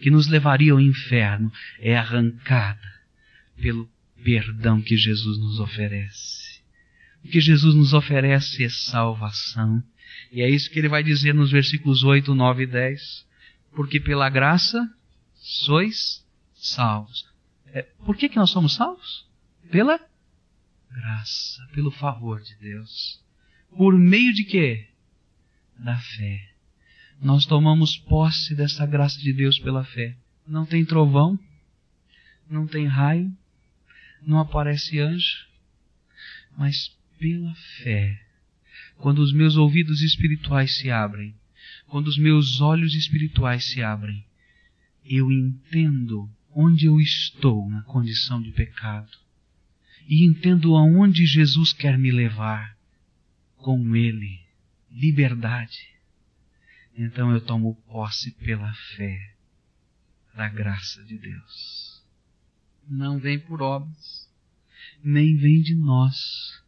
que 0.00 0.10
nos 0.10 0.26
levaria 0.26 0.72
ao 0.72 0.80
inferno 0.80 1.52
é 1.78 1.96
arrancada 1.96 2.92
pelo 3.56 3.88
perdão 4.22 4.82
que 4.82 4.96
Jesus 4.96 5.38
nos 5.38 5.60
oferece. 5.60 6.60
O 7.24 7.28
que 7.28 7.40
Jesus 7.40 7.74
nos 7.74 7.92
oferece 7.92 8.64
é 8.64 8.68
salvação. 8.68 9.82
E 10.32 10.42
é 10.42 10.50
isso 10.50 10.70
que 10.70 10.78
ele 10.78 10.88
vai 10.88 11.02
dizer 11.02 11.32
nos 11.32 11.50
versículos 11.50 12.02
8, 12.02 12.34
9 12.34 12.64
e 12.64 12.66
10. 12.66 13.26
Porque 13.74 13.98
pela 13.98 14.28
graça 14.28 14.78
sois 15.44 16.26
salvos. 16.54 17.28
É, 17.66 17.82
por 17.82 18.16
que, 18.16 18.30
que 18.30 18.36
nós 18.36 18.48
somos 18.50 18.74
salvos? 18.74 19.28
Pela 19.70 20.00
graça, 20.90 21.68
pelo 21.74 21.90
favor 21.90 22.40
de 22.40 22.54
Deus. 22.56 23.22
Por 23.76 23.94
meio 23.98 24.32
de 24.32 24.44
quê? 24.44 24.88
Da 25.78 25.96
fé. 25.98 26.50
Nós 27.20 27.44
tomamos 27.44 27.98
posse 27.98 28.54
dessa 28.54 28.86
graça 28.86 29.20
de 29.20 29.32
Deus 29.34 29.58
pela 29.58 29.84
fé. 29.84 30.16
Não 30.46 30.64
tem 30.64 30.84
trovão, 30.84 31.38
não 32.48 32.66
tem 32.66 32.86
raio, 32.86 33.30
não 34.22 34.38
aparece 34.38 34.98
anjo, 34.98 35.46
mas 36.56 36.96
pela 37.18 37.54
fé. 37.82 38.18
Quando 38.96 39.18
os 39.18 39.32
meus 39.32 39.56
ouvidos 39.56 40.00
espirituais 40.00 40.76
se 40.78 40.90
abrem, 40.90 41.34
quando 41.86 42.06
os 42.06 42.16
meus 42.16 42.60
olhos 42.60 42.94
espirituais 42.94 43.64
se 43.64 43.82
abrem, 43.82 44.24
eu 45.04 45.30
entendo 45.30 46.30
onde 46.50 46.86
eu 46.86 47.00
estou 47.00 47.68
na 47.68 47.82
condição 47.82 48.40
de 48.40 48.52
pecado 48.52 49.10
e 50.08 50.24
entendo 50.24 50.76
aonde 50.76 51.26
Jesus 51.26 51.72
quer 51.72 51.98
me 51.98 52.10
levar 52.10 52.76
com 53.56 53.94
Ele, 53.96 54.40
liberdade. 54.90 55.88
Então 56.96 57.32
eu 57.32 57.40
tomo 57.40 57.74
posse 57.86 58.30
pela 58.32 58.72
fé 58.96 59.34
da 60.34 60.48
graça 60.48 61.02
de 61.04 61.18
Deus. 61.18 62.02
Não 62.88 63.18
vem 63.18 63.38
por 63.38 63.62
obras, 63.62 64.30
nem 65.02 65.36
vem 65.36 65.60
de 65.60 65.74
nós. 65.74 66.62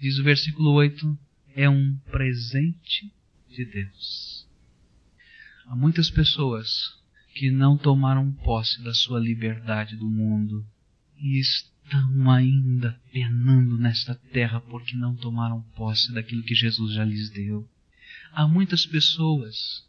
Diz 0.00 0.18
o 0.18 0.24
versículo 0.24 0.72
8: 0.72 1.18
é 1.54 1.68
um 1.68 1.96
presente 2.10 3.12
de 3.48 3.64
Deus. 3.64 4.48
Há 5.66 5.76
muitas 5.76 6.10
pessoas 6.10 6.99
que 7.34 7.50
não 7.50 7.76
tomaram 7.76 8.32
posse 8.32 8.82
da 8.82 8.92
sua 8.92 9.20
liberdade 9.20 9.96
do 9.96 10.08
mundo 10.08 10.66
e 11.16 11.38
estão 11.38 12.30
ainda 12.30 13.00
penando 13.12 13.78
nesta 13.78 14.14
terra 14.14 14.60
porque 14.60 14.96
não 14.96 15.14
tomaram 15.14 15.62
posse 15.76 16.12
daquilo 16.12 16.42
que 16.42 16.54
Jesus 16.54 16.94
já 16.94 17.04
lhes 17.04 17.30
deu. 17.30 17.68
Há 18.32 18.46
muitas 18.46 18.84
pessoas 18.84 19.86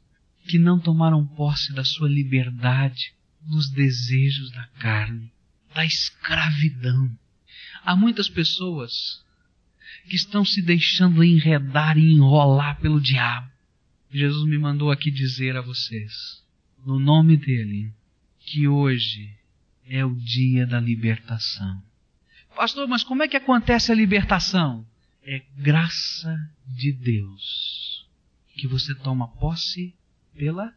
que 0.47 0.57
não 0.57 0.79
tomaram 0.79 1.25
posse 1.25 1.73
da 1.73 1.83
sua 1.83 2.09
liberdade 2.09 3.13
dos 3.41 3.69
desejos 3.69 4.51
da 4.51 4.67
carne, 4.79 5.31
da 5.73 5.85
escravidão. 5.85 7.11
Há 7.83 7.95
muitas 7.95 8.29
pessoas 8.29 9.23
que 10.07 10.15
estão 10.15 10.45
se 10.45 10.61
deixando 10.61 11.23
enredar 11.23 11.97
e 11.97 12.13
enrolar 12.13 12.79
pelo 12.79 13.01
diabo. 13.01 13.49
Jesus 14.11 14.47
me 14.47 14.57
mandou 14.57 14.91
aqui 14.91 15.09
dizer 15.09 15.55
a 15.55 15.61
vocês 15.61 16.40
no 16.85 16.99
nome 16.99 17.37
dele, 17.37 17.91
que 18.39 18.67
hoje 18.67 19.29
é 19.87 20.03
o 20.05 20.15
dia 20.15 20.65
da 20.65 20.79
libertação. 20.79 21.81
Pastor, 22.55 22.87
mas 22.87 23.03
como 23.03 23.23
é 23.23 23.27
que 23.27 23.37
acontece 23.37 23.91
a 23.91 23.95
libertação? 23.95 24.85
É 25.23 25.41
graça 25.57 26.35
de 26.67 26.91
Deus 26.91 28.07
que 28.55 28.67
você 28.67 28.93
toma 28.95 29.27
posse 29.27 29.93
pela 30.35 30.73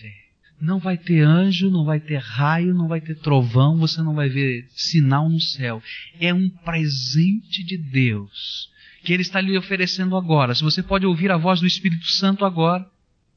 fé. 0.00 0.14
Não 0.60 0.78
vai 0.78 0.96
ter 0.96 1.20
anjo, 1.20 1.70
não 1.70 1.84
vai 1.84 2.00
ter 2.00 2.18
raio, 2.18 2.74
não 2.74 2.88
vai 2.88 3.00
ter 3.00 3.14
trovão, 3.16 3.76
você 3.76 4.02
não 4.02 4.14
vai 4.14 4.28
ver 4.28 4.66
sinal 4.70 5.28
no 5.28 5.40
céu. 5.40 5.82
É 6.18 6.32
um 6.32 6.48
presente 6.48 7.62
de 7.62 7.76
Deus 7.76 8.70
que 9.02 9.12
Ele 9.12 9.22
está 9.22 9.40
lhe 9.40 9.56
oferecendo 9.56 10.16
agora. 10.16 10.54
Se 10.54 10.64
você 10.64 10.82
pode 10.82 11.06
ouvir 11.06 11.30
a 11.30 11.36
voz 11.36 11.60
do 11.60 11.66
Espírito 11.66 12.06
Santo 12.06 12.44
agora, 12.44 12.88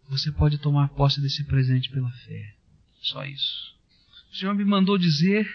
você 0.09 0.31
pode 0.31 0.57
tomar 0.57 0.89
posse 0.89 1.21
desse 1.21 1.43
presente 1.43 1.89
pela 1.89 2.09
fé. 2.09 2.53
Só 3.01 3.23
isso. 3.25 3.75
O 4.31 4.35
Senhor 4.35 4.55
me 4.55 4.65
mandou 4.65 4.97
dizer 4.97 5.47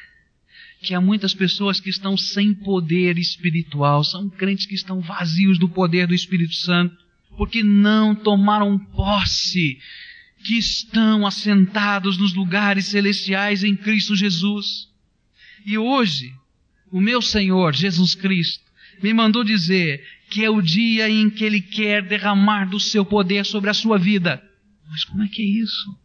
que 0.80 0.94
há 0.94 1.00
muitas 1.00 1.34
pessoas 1.34 1.80
que 1.80 1.90
estão 1.90 2.16
sem 2.16 2.54
poder 2.54 3.18
espiritual, 3.18 4.04
são 4.04 4.30
crentes 4.30 4.66
que 4.66 4.74
estão 4.74 5.00
vazios 5.00 5.58
do 5.58 5.68
poder 5.68 6.06
do 6.06 6.14
Espírito 6.14 6.54
Santo, 6.54 6.96
porque 7.36 7.62
não 7.62 8.14
tomaram 8.14 8.78
posse, 8.78 9.78
que 10.44 10.56
estão 10.56 11.26
assentados 11.26 12.16
nos 12.16 12.34
lugares 12.34 12.86
celestiais 12.86 13.64
em 13.64 13.74
Cristo 13.74 14.14
Jesus. 14.14 14.88
E 15.66 15.76
hoje, 15.76 16.32
o 16.92 17.00
meu 17.00 17.20
Senhor 17.20 17.74
Jesus 17.74 18.14
Cristo 18.14 18.63
me 19.02 19.12
mandou 19.12 19.44
dizer 19.44 20.04
que 20.30 20.44
é 20.44 20.50
o 20.50 20.60
dia 20.60 21.08
em 21.08 21.30
que 21.30 21.44
Ele 21.44 21.60
quer 21.60 22.02
derramar 22.02 22.66
do 22.66 22.80
seu 22.80 23.04
poder 23.04 23.44
sobre 23.44 23.70
a 23.70 23.74
sua 23.74 23.98
vida. 23.98 24.42
Mas 24.88 25.04
como 25.04 25.22
é 25.22 25.28
que 25.28 25.42
é 25.42 25.44
isso? 25.44 25.98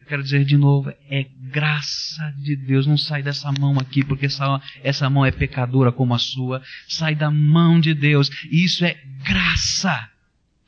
Eu 0.00 0.06
quero 0.06 0.22
dizer 0.22 0.44
de 0.44 0.56
novo, 0.56 0.92
é 1.08 1.24
graça 1.50 2.34
de 2.38 2.56
Deus. 2.56 2.86
Não 2.86 2.98
sai 2.98 3.22
dessa 3.22 3.52
mão 3.52 3.78
aqui, 3.78 4.04
porque 4.04 4.26
essa, 4.26 4.60
essa 4.82 5.08
mão 5.08 5.24
é 5.24 5.30
pecadora 5.30 5.92
como 5.92 6.14
a 6.14 6.18
sua. 6.18 6.62
Sai 6.88 7.14
da 7.14 7.30
mão 7.30 7.80
de 7.80 7.94
Deus. 7.94 8.28
E 8.50 8.64
isso 8.64 8.84
é 8.84 9.00
graça. 9.24 10.10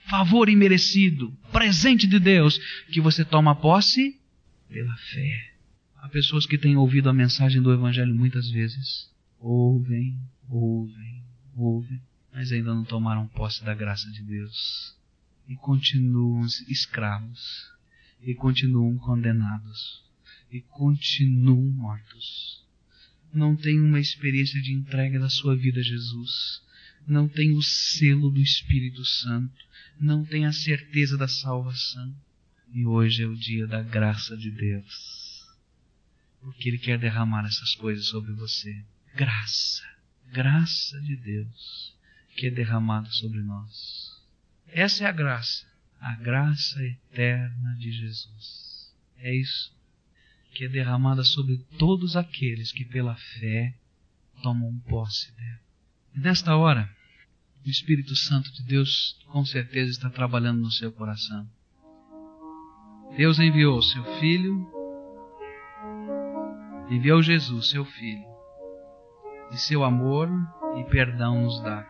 Favor 0.09 0.49
imerecido. 0.49 1.37
Presente 1.51 2.07
de 2.07 2.19
Deus. 2.19 2.61
Que 2.93 3.01
você 3.01 3.25
toma 3.25 3.57
posse 3.57 4.17
pela 4.69 4.95
fé. 4.97 5.55
Há 6.01 6.09
pessoas 6.09 6.47
que 6.47 6.59
têm 6.59 6.77
ouvido 6.77 7.09
a 7.09 7.13
mensagem 7.13 7.63
do 7.63 7.73
Evangelho 7.73 8.15
muitas 8.15 8.51
vezes. 8.51 9.11
Ouvem, 9.41 10.17
ouvem, 10.49 11.14
ouvem 11.57 12.01
mas 12.35 12.51
ainda 12.51 12.75
não 12.75 12.85
tomaram 12.85 13.29
posse 13.29 13.65
da 13.65 13.73
graça 13.73 14.11
de 14.11 14.21
Deus. 14.23 14.93
E 15.49 15.55
continuam 15.55 16.45
escravos. 16.69 17.71
E 18.21 18.35
continuam 18.35 18.99
condenados. 18.99 20.03
E 20.51 20.61
continuam 20.61 21.63
mortos. 21.63 22.65
Não 23.33 23.55
têm 23.55 23.81
uma 23.81 24.01
experiência 24.01 24.61
de 24.61 24.73
entrega 24.73 25.19
da 25.19 25.29
sua 25.29 25.57
vida 25.57 25.81
a 25.81 25.83
Jesus, 25.83 26.63
não 27.07 27.29
têm 27.29 27.53
o 27.53 27.63
selo 27.63 28.31
do 28.31 28.41
Espírito 28.41 29.05
Santo, 29.05 29.65
não 29.99 30.25
têm 30.25 30.47
a 30.47 30.53
certeza 30.53 31.19
da 31.19 31.27
salvação. 31.27 32.15
E 32.73 32.87
hoje 32.87 33.25
é 33.25 33.27
o 33.27 33.37
dia 33.37 33.67
da 33.67 33.83
graça 33.83 34.37
de 34.37 34.53
Deus, 34.53 35.49
porque 36.41 36.69
Ele 36.69 36.79
quer 36.79 36.97
derramar 36.97 37.45
essas 37.45 37.75
coisas 37.75 38.07
sobre 38.07 38.33
você. 38.33 38.85
Graça 39.17 39.94
Graça 40.33 41.01
de 41.01 41.17
Deus 41.17 41.95
que 42.37 42.47
é 42.47 42.51
derramada 42.51 43.09
sobre 43.11 43.41
nós. 43.41 44.23
Essa 44.69 45.05
é 45.05 45.07
a 45.07 45.13
graça, 45.13 45.67
a 46.01 46.15
graça 46.17 46.83
eterna 46.83 47.77
de 47.79 47.93
Jesus. 47.93 48.93
É 49.19 49.35
isso 49.35 49.73
que 50.53 50.65
é 50.65 50.69
derramada 50.69 51.25
sobre 51.25 51.59
todos 51.79 52.17
aqueles 52.17 52.73
que 52.73 52.85
pela 52.85 53.15
fé 53.17 53.75
tomam 54.43 54.79
posse 54.81 55.33
dela. 55.33 55.61
E 56.15 56.21
nesta 56.21 56.57
hora, 56.57 56.89
o 57.65 57.69
Espírito 57.69 58.15
Santo 58.15 58.53
de 58.53 58.63
Deus 58.63 59.19
com 59.27 59.45
certeza 59.45 59.91
está 59.91 60.11
trabalhando 60.11 60.61
no 60.61 60.71
seu 60.71 60.93
coração. 60.93 61.49
Deus 63.17 63.39
enviou 63.39 63.81
seu 63.83 64.05
Filho, 64.21 64.69
enviou 66.91 67.23
Jesus, 67.23 67.71
seu 67.71 67.85
Filho, 67.85 68.34
de 69.51 69.59
seu 69.61 69.85
amor 69.85 70.29
e 70.77 70.85
perdão 70.85 71.43
nos 71.43 71.61
dá. 71.63 71.85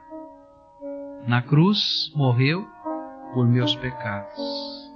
Na 1.27 1.43
cruz 1.43 2.13
morreu 2.15 2.67
por 3.33 3.47
meus 3.47 3.75
pecados, 3.77 4.93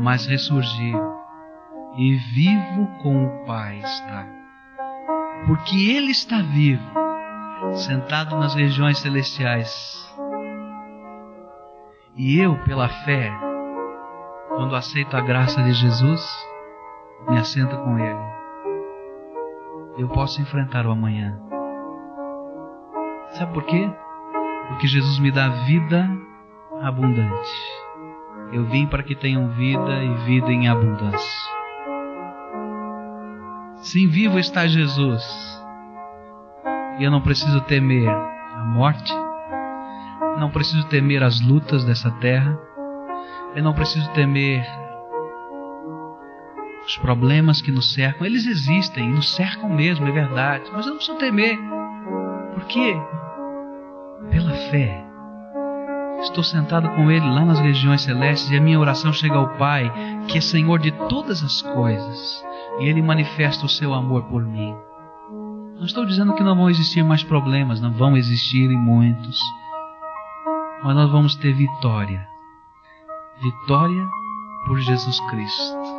mas 0.00 0.26
ressurgiu 0.26 0.98
e 1.96 2.16
vivo 2.16 2.86
com 3.02 3.26
o 3.26 3.44
Pai 3.44 3.78
está. 3.80 4.26
Porque 5.46 5.76
Ele 5.90 6.10
está 6.10 6.40
vivo, 6.42 6.82
sentado 7.74 8.36
nas 8.38 8.54
regiões 8.54 8.98
celestiais. 8.98 9.70
E 12.16 12.38
eu, 12.38 12.56
pela 12.64 12.88
fé, 12.88 13.30
quando 14.48 14.74
aceito 14.74 15.16
a 15.16 15.20
graça 15.20 15.62
de 15.62 15.72
Jesus, 15.72 16.20
me 17.28 17.38
assento 17.38 17.76
com 17.76 17.98
Ele. 17.98 18.27
Eu 19.98 20.08
posso 20.08 20.40
enfrentar 20.40 20.86
o 20.86 20.92
amanhã. 20.92 21.36
Sabe 23.30 23.52
por 23.52 23.64
quê? 23.64 23.90
Porque 24.68 24.86
Jesus 24.86 25.18
me 25.18 25.32
dá 25.32 25.48
vida 25.66 26.08
abundante. 26.80 27.50
Eu 28.52 28.64
vim 28.66 28.86
para 28.86 29.02
que 29.02 29.16
tenham 29.16 29.48
vida 29.50 30.04
e 30.04 30.14
vida 30.24 30.52
em 30.52 30.68
abundância. 30.68 31.58
Sim, 33.78 34.08
vivo 34.08 34.38
está 34.38 34.66
Jesus. 34.68 35.24
E 36.98 37.04
eu 37.04 37.10
não 37.10 37.20
preciso 37.20 37.60
temer 37.62 38.08
a 38.08 38.64
morte, 38.64 39.12
não 40.38 40.50
preciso 40.50 40.86
temer 40.88 41.22
as 41.22 41.40
lutas 41.40 41.84
dessa 41.84 42.10
terra, 42.12 42.58
eu 43.54 43.62
não 43.62 43.74
preciso 43.74 44.08
temer 44.12 44.64
os 46.88 46.96
problemas 46.96 47.60
que 47.60 47.70
nos 47.70 47.92
cercam. 47.92 48.26
Eles 48.26 48.46
existem 48.46 49.10
e 49.10 49.12
nos 49.12 49.34
cercam 49.34 49.68
mesmo, 49.68 50.06
é 50.06 50.10
verdade, 50.10 50.64
mas 50.72 50.86
eu 50.86 50.92
não 50.92 50.96
preciso 50.96 51.18
temer. 51.18 51.58
Por 52.54 52.64
quê? 52.64 52.96
Pela 54.30 54.52
fé. 54.70 55.04
Estou 56.22 56.42
sentado 56.42 56.88
com 56.90 57.10
Ele 57.10 57.26
lá 57.26 57.44
nas 57.44 57.60
regiões 57.60 58.00
celestes 58.00 58.50
e 58.50 58.56
a 58.56 58.60
minha 58.60 58.80
oração 58.80 59.12
chega 59.12 59.36
ao 59.36 59.50
Pai, 59.56 59.92
que 60.26 60.38
é 60.38 60.40
Senhor 60.40 60.78
de 60.78 60.90
todas 61.08 61.44
as 61.44 61.62
coisas 61.62 62.44
e 62.80 62.86
Ele 62.86 63.02
manifesta 63.02 63.66
o 63.66 63.68
seu 63.68 63.92
amor 63.92 64.24
por 64.24 64.42
mim. 64.42 64.74
Não 65.76 65.84
estou 65.84 66.04
dizendo 66.04 66.34
que 66.34 66.42
não 66.42 66.56
vão 66.56 66.70
existir 66.70 67.04
mais 67.04 67.22
problemas, 67.22 67.80
não 67.80 67.92
vão 67.92 68.16
existir 68.16 68.68
muitos, 68.68 69.38
mas 70.82 70.96
nós 70.96 71.10
vamos 71.10 71.36
ter 71.36 71.52
vitória. 71.52 72.26
Vitória 73.40 74.08
por 74.66 74.80
Jesus 74.80 75.20
Cristo, 75.30 75.97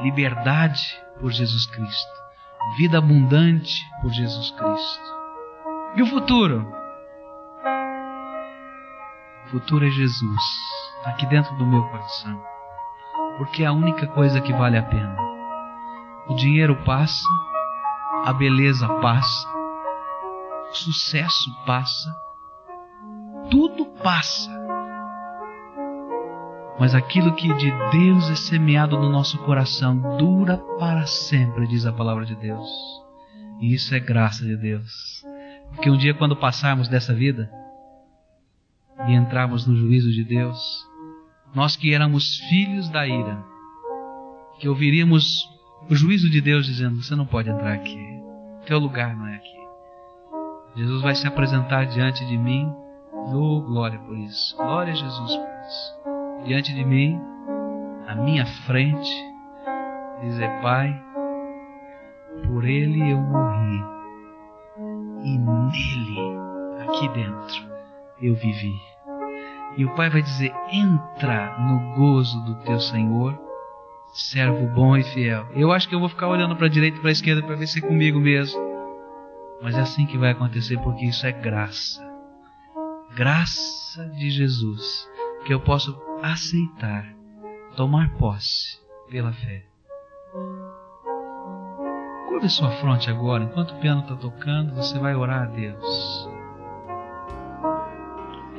liberdade 0.00 0.80
por 1.20 1.30
Jesus 1.30 1.66
Cristo, 1.66 2.12
vida 2.76 2.98
abundante 2.98 3.72
por 4.00 4.10
Jesus 4.10 4.50
Cristo. 4.50 5.16
E 5.96 6.02
o 6.02 6.06
futuro? 6.06 6.66
O 9.46 9.48
futuro 9.48 9.86
é 9.86 9.90
Jesus, 9.90 10.42
aqui 11.04 11.24
dentro 11.26 11.54
do 11.56 11.66
meu 11.66 11.82
coração, 11.84 12.42
porque 13.38 13.62
é 13.62 13.66
a 13.66 13.72
única 13.72 14.06
coisa 14.08 14.40
que 14.40 14.52
vale 14.52 14.76
a 14.76 14.82
pena. 14.82 15.16
O 16.28 16.34
dinheiro 16.34 16.76
passa, 16.84 17.24
a 18.24 18.32
beleza 18.32 18.88
passa, 19.00 19.48
o 20.70 20.74
sucesso 20.74 21.64
passa, 21.64 22.14
tudo 23.50 23.86
passa. 24.02 24.65
Mas 26.78 26.94
aquilo 26.94 27.34
que 27.34 27.52
de 27.54 27.72
Deus 27.90 28.30
é 28.30 28.34
semeado 28.34 28.98
no 28.98 29.08
nosso 29.08 29.38
coração 29.38 30.18
dura 30.18 30.58
para 30.78 31.06
sempre, 31.06 31.66
diz 31.66 31.86
a 31.86 31.92
palavra 31.92 32.26
de 32.26 32.34
Deus. 32.36 32.68
E 33.60 33.72
isso 33.72 33.94
é 33.94 34.00
graça 34.00 34.44
de 34.44 34.56
Deus. 34.56 35.24
Porque 35.70 35.90
um 35.90 35.96
dia, 35.96 36.14
quando 36.14 36.36
passarmos 36.36 36.88
dessa 36.88 37.14
vida 37.14 37.50
e 39.08 39.14
entrarmos 39.14 39.66
no 39.66 39.74
juízo 39.74 40.10
de 40.10 40.24
Deus, 40.24 40.86
nós 41.54 41.76
que 41.76 41.94
éramos 41.94 42.38
filhos 42.48 42.88
da 42.90 43.06
ira, 43.06 43.42
que 44.58 44.68
ouviríamos 44.68 45.48
o 45.88 45.94
juízo 45.94 46.30
de 46.30 46.40
Deus 46.40 46.66
dizendo: 46.66 47.02
Você 47.02 47.14
não 47.14 47.26
pode 47.26 47.48
entrar 47.48 47.72
aqui, 47.72 47.98
teu 48.66 48.78
lugar 48.78 49.16
não 49.16 49.26
é 49.26 49.36
aqui. 49.36 49.56
Jesus 50.76 51.00
vai 51.02 51.14
se 51.14 51.26
apresentar 51.26 51.86
diante 51.86 52.24
de 52.26 52.36
mim, 52.36 52.70
oh 53.32 53.62
glória 53.62 53.98
por 54.00 54.16
isso, 54.18 54.54
glória 54.56 54.92
a 54.92 54.96
Jesus 54.96 55.36
por 55.36 55.48
isso. 55.66 56.15
Diante 56.44 56.74
de 56.74 56.84
mim, 56.84 57.20
à 58.06 58.14
minha 58.14 58.46
frente, 58.66 59.10
dizer: 60.22 60.48
Pai, 60.62 61.02
por 62.46 62.64
ele 62.64 63.10
eu 63.10 63.18
morri, 63.18 63.84
e 65.24 65.38
nele, 65.38 66.38
aqui 66.88 67.08
dentro, 67.08 67.66
eu 68.20 68.34
vivi. 68.34 68.74
E 69.76 69.84
o 69.84 69.94
Pai 69.94 70.08
vai 70.08 70.22
dizer: 70.22 70.52
Entra 70.70 71.56
no 71.58 71.94
gozo 71.96 72.40
do 72.44 72.54
teu 72.64 72.78
Senhor 72.78 73.46
servo 74.12 74.66
bom 74.68 74.96
e 74.96 75.02
fiel. 75.02 75.46
Eu 75.54 75.72
acho 75.72 75.88
que 75.88 75.94
eu 75.94 76.00
vou 76.00 76.08
ficar 76.08 76.28
olhando 76.28 76.56
para 76.56 76.66
a 76.66 76.70
direita 76.70 76.96
e 76.96 77.00
para 77.00 77.10
a 77.10 77.12
esquerda 77.12 77.42
para 77.42 77.54
ver 77.54 77.66
se 77.66 77.78
é 77.78 77.82
comigo 77.82 78.18
mesmo. 78.18 78.58
Mas 79.62 79.76
é 79.76 79.80
assim 79.80 80.06
que 80.06 80.16
vai 80.16 80.30
acontecer 80.30 80.78
porque 80.78 81.04
isso 81.04 81.26
é 81.26 81.32
graça. 81.32 82.02
Graça 83.14 84.06
de 84.10 84.30
Jesus 84.30 85.06
que 85.46 85.54
eu 85.54 85.60
posso 85.60 85.96
aceitar, 86.22 87.06
tomar 87.76 88.12
posse 88.14 88.80
pela 89.08 89.32
fé. 89.32 89.64
Curve 92.28 92.50
sua 92.50 92.72
fronte 92.72 93.08
agora, 93.08 93.44
enquanto 93.44 93.70
o 93.70 93.78
piano 93.78 94.00
está 94.00 94.16
tocando, 94.16 94.74
você 94.74 94.98
vai 94.98 95.14
orar 95.14 95.44
a 95.44 95.46
Deus. 95.46 96.28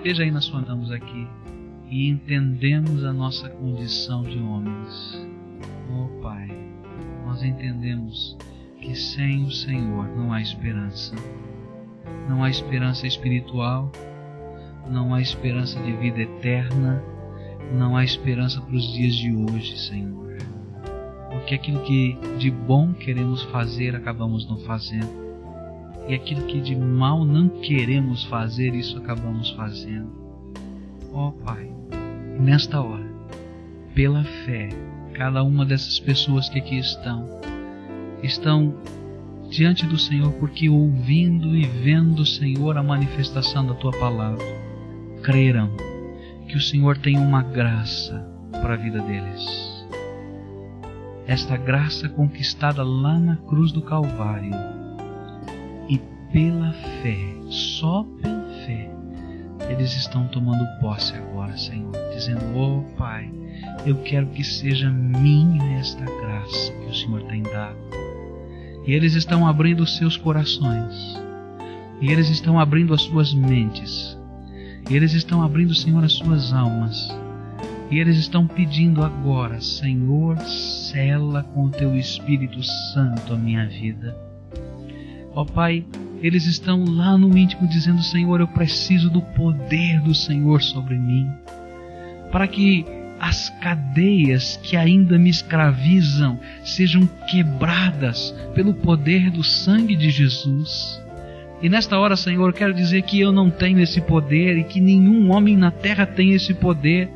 Veja 0.01 0.23
aí 0.23 0.31
nós 0.31 0.47
falamos 0.47 0.89
aqui 0.89 1.27
e 1.89 2.07
entendemos 2.07 3.03
a 3.03 3.11
nossa 3.11 3.49
condição 3.49 4.23
de 4.23 4.39
homens. 4.39 5.27
Oh 5.91 6.21
Pai, 6.21 6.47
nós 7.25 7.43
entendemos 7.43 8.37
que 8.79 8.95
sem 8.95 9.43
o 9.43 9.51
Senhor 9.51 10.07
não 10.15 10.31
há 10.31 10.41
esperança. 10.41 11.13
Não 12.29 12.45
há 12.45 12.49
esperança 12.49 13.05
espiritual, 13.05 13.91
não 14.89 15.13
há 15.13 15.21
esperança 15.21 15.79
de 15.81 15.91
vida 15.93 16.21
eterna, 16.21 17.03
não 17.73 17.95
há 17.95 18.03
esperança 18.03 18.61
para 18.61 18.75
os 18.75 18.93
dias 18.93 19.15
de 19.15 19.35
hoje, 19.35 19.77
Senhor. 19.77 20.37
Porque 21.29 21.55
aquilo 21.55 21.81
que 21.83 22.17
de 22.37 22.49
bom 22.49 22.93
queremos 22.93 23.43
fazer, 23.43 23.95
acabamos 23.95 24.47
não 24.49 24.57
fazendo. 24.59 25.27
E 26.07 26.13
aquilo 26.13 26.43
que 26.43 26.61
de 26.61 26.75
mal 26.75 27.25
não 27.25 27.49
queremos 27.49 28.23
fazer, 28.25 28.73
isso 28.73 28.97
acabamos 28.97 29.51
fazendo. 29.51 30.09
Ó 31.13 31.27
oh, 31.27 31.31
Pai, 31.31 31.69
nesta 32.39 32.81
hora, 32.81 33.05
pela 33.93 34.23
fé, 34.23 34.69
cada 35.13 35.43
uma 35.43 35.65
dessas 35.65 35.99
pessoas 35.99 36.47
que 36.47 36.59
aqui 36.59 36.77
estão, 36.77 37.25
estão 38.23 38.73
diante 39.49 39.85
do 39.85 39.97
Senhor 39.97 40.31
porque 40.33 40.69
ouvindo 40.69 41.55
e 41.55 41.65
vendo, 41.65 42.25
Senhor, 42.25 42.77
a 42.77 42.83
manifestação 42.83 43.65
da 43.65 43.73
tua 43.73 43.91
palavra, 43.91 44.45
creram 45.27 45.69
que 46.47 46.55
o 46.55 46.61
Senhor 46.61 46.97
tem 46.99 47.17
uma 47.17 47.43
graça 47.43 48.25
para 48.61 48.75
a 48.75 48.77
vida 48.77 49.01
deles. 49.01 49.45
Esta 51.27 51.57
graça 51.57 52.07
conquistada 52.07 52.81
lá 52.81 53.19
na 53.19 53.35
cruz 53.35 53.73
do 53.73 53.81
Calvário 53.81 54.53
e 55.89 55.97
pela 56.31 56.71
fé, 56.71 57.17
só 57.49 58.05
pela 58.21 58.41
fé, 58.65 58.89
eles 59.69 59.97
estão 59.97 60.29
tomando 60.29 60.65
posse 60.79 61.13
agora, 61.15 61.57
Senhor, 61.57 61.91
dizendo: 62.13 62.45
Oh 62.55 62.83
Pai, 62.97 63.29
eu 63.85 63.97
quero 64.03 64.27
que 64.27 64.45
seja 64.45 64.89
minha 64.89 65.77
esta 65.77 66.05
graça 66.05 66.71
que 66.71 66.85
o 66.85 66.95
Senhor 66.95 67.23
tem 67.23 67.43
dado. 67.43 67.75
E 68.85 68.93
eles 68.93 69.13
estão 69.13 69.45
abrindo 69.45 69.81
os 69.83 69.97
seus 69.97 70.15
corações, 70.15 71.21
e 71.99 72.13
eles 72.13 72.29
estão 72.29 72.57
abrindo 72.57 72.93
as 72.93 73.01
suas 73.01 73.33
mentes, 73.33 74.16
e 74.89 74.95
eles 74.95 75.13
estão 75.13 75.41
abrindo, 75.41 75.75
Senhor, 75.75 76.03
as 76.03 76.13
suas 76.13 76.53
almas, 76.53 77.09
e 77.89 77.99
eles 77.99 78.17
estão 78.17 78.45
pedindo 78.45 79.03
agora, 79.03 79.61
Senhor, 79.61 80.37
cela 80.39 81.43
com 81.43 81.65
o 81.65 81.69
teu 81.69 81.95
Espírito 81.95 82.61
Santo 82.93 83.33
a 83.33 83.37
minha 83.37 83.65
vida. 83.67 84.17
Ó 85.33 85.45
Pai, 85.45 85.85
eles 86.21 86.45
estão 86.45 86.83
lá 86.83 87.17
no 87.17 87.37
íntimo 87.37 87.67
dizendo: 87.67 88.01
Senhor, 88.01 88.39
eu 88.39 88.47
preciso 88.47 89.09
do 89.09 89.21
poder 89.21 90.01
do 90.01 90.13
Senhor 90.13 90.61
sobre 90.61 90.97
mim, 90.97 91.29
para 92.31 92.47
que 92.47 92.85
as 93.19 93.49
cadeias 93.61 94.57
que 94.57 94.75
ainda 94.75 95.17
me 95.17 95.29
escravizam 95.29 96.39
sejam 96.63 97.07
quebradas 97.29 98.33
pelo 98.53 98.73
poder 98.73 99.31
do 99.31 99.43
sangue 99.43 99.95
de 99.95 100.09
Jesus. 100.09 101.01
E 101.61 101.69
nesta 101.69 101.97
hora, 101.97 102.15
Senhor, 102.15 102.53
quero 102.53 102.73
dizer 102.73 103.01
que 103.01 103.19
eu 103.19 103.31
não 103.31 103.49
tenho 103.49 103.79
esse 103.79 103.99
poder 103.99 104.57
e 104.57 104.63
que 104.63 104.79
nenhum 104.79 105.31
homem 105.31 105.57
na 105.57 105.71
terra 105.71 106.05
tem 106.05 106.33
esse 106.33 106.53
poder, 106.53 107.09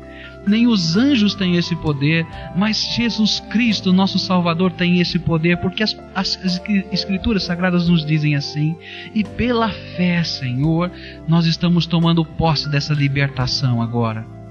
nem 0.44 0.66
os 0.66 0.96
anjos 0.96 1.34
têm 1.34 1.56
esse 1.56 1.76
poder, 1.76 2.26
mas 2.56 2.94
Jesus 2.96 3.38
Cristo, 3.38 3.92
nosso 3.92 4.18
Salvador, 4.18 4.72
tem 4.72 5.00
esse 5.00 5.18
poder, 5.18 5.58
porque 5.58 5.84
as, 5.84 5.96
as 6.14 6.60
Escrituras 6.90 7.44
Sagradas 7.44 7.88
nos 7.88 8.04
dizem 8.04 8.34
assim. 8.34 8.76
E 9.14 9.22
pela 9.22 9.68
fé, 9.68 10.24
Senhor, 10.24 10.90
nós 11.28 11.46
estamos 11.46 11.86
tomando 11.86 12.24
posse 12.24 12.68
dessa 12.68 12.92
libertação 12.92 13.80
agora. 13.80 14.41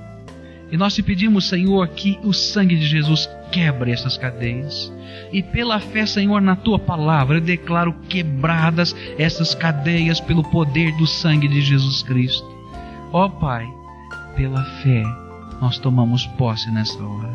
E 0.72 0.78
nós 0.78 0.96
te 0.96 1.04
pedimos, 1.04 1.50
Senhor, 1.50 1.86
que 1.90 2.18
o 2.24 2.32
sangue 2.32 2.78
de 2.78 2.86
Jesus 2.86 3.30
quebre 3.52 3.92
essas 3.92 4.18
cadeias. 4.18 4.92
E 5.34 5.44
pela 5.44 5.80
fé, 5.80 6.06
Senhor, 6.06 6.42
na 6.42 6.56
tua 6.56 6.80
palavra, 6.80 7.38
eu 7.38 7.42
declaro 7.42 7.94
quebradas 8.08 8.96
essas 9.18 9.54
cadeias 9.54 10.22
pelo 10.22 10.44
poder 10.44 10.96
do 10.96 11.06
sangue 11.06 11.50
de 11.50 11.62
Jesus 11.62 12.02
Cristo. 12.04 12.50
Ó 13.12 13.26
oh, 13.26 13.30
Pai, 13.30 13.68
pela 14.38 14.64
fé, 14.82 15.04
nós 15.62 15.78
tomamos 15.78 16.26
posse 16.38 16.72
nessa 16.72 17.04
hora. 17.04 17.34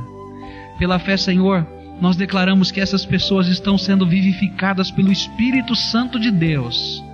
Pela 0.79 0.99
fé, 0.99 1.19
Senhor, 1.19 1.67
nós 2.01 2.17
declaramos 2.17 2.71
que 2.71 2.81
essas 2.81 3.05
pessoas 3.05 3.49
estão 3.49 3.77
sendo 3.77 4.07
vivificadas 4.07 4.91
pelo 4.91 5.13
Espírito 5.13 5.77
Santo 5.77 6.19
de 6.19 6.31
Deus. 6.31 7.05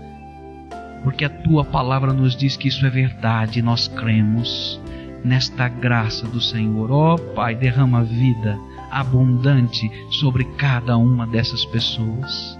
Porque 1.02 1.24
a 1.24 1.30
tua 1.30 1.64
palavra 1.64 2.12
nos 2.12 2.37
diz 2.37 2.56
que 2.56 2.68
isso 2.68 2.87
é 2.87 2.90
verdade 2.90 3.58
e 3.58 3.62
nós 3.62 3.88
cremos 3.88 4.80
nesta 5.24 5.68
graça 5.68 6.26
do 6.26 6.40
Senhor. 6.40 6.90
Ó 6.90 7.14
oh, 7.14 7.18
Pai, 7.18 7.54
derrama 7.54 8.02
vida 8.02 8.58
abundante 8.90 9.90
sobre 10.11 10.44
cada 10.56 10.96
uma 10.96 11.26
dessas 11.26 11.64
pessoas. 11.64 12.58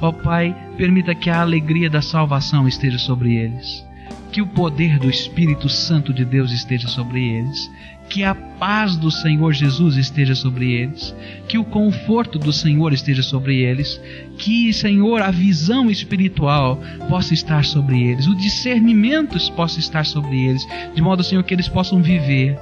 Ó 0.00 0.08
oh, 0.08 0.12
Pai, 0.12 0.56
permita 0.76 1.14
que 1.14 1.30
a 1.30 1.40
alegria 1.40 1.90
da 1.90 2.02
salvação 2.02 2.66
esteja 2.66 2.98
sobre 2.98 3.36
eles, 3.36 3.86
que 4.30 4.40
o 4.40 4.46
poder 4.46 4.98
do 4.98 5.10
Espírito 5.10 5.68
Santo 5.68 6.12
de 6.12 6.24
Deus 6.24 6.52
esteja 6.52 6.88
sobre 6.88 7.20
eles, 7.20 7.70
que 8.08 8.24
a 8.24 8.34
paz 8.34 8.96
do 8.96 9.10
Senhor 9.10 9.52
Jesus 9.52 9.96
esteja 9.96 10.34
sobre 10.34 10.72
eles, 10.72 11.14
que 11.46 11.58
o 11.58 11.64
conforto 11.64 12.38
do 12.38 12.52
Senhor 12.52 12.92
esteja 12.92 13.22
sobre 13.22 13.60
eles, 13.62 14.00
que, 14.36 14.72
Senhor, 14.72 15.22
a 15.22 15.30
visão 15.30 15.90
espiritual 15.90 16.80
possa 17.08 17.34
estar 17.34 17.64
sobre 17.64 18.02
eles, 18.02 18.26
o 18.26 18.36
discernimento 18.36 19.38
possa 19.52 19.78
estar 19.78 20.04
sobre 20.04 20.44
eles, 20.46 20.66
de 20.94 21.00
modo, 21.00 21.22
Senhor, 21.22 21.42
que 21.44 21.54
eles 21.54 21.68
possam 21.68 22.02
viver 22.02 22.58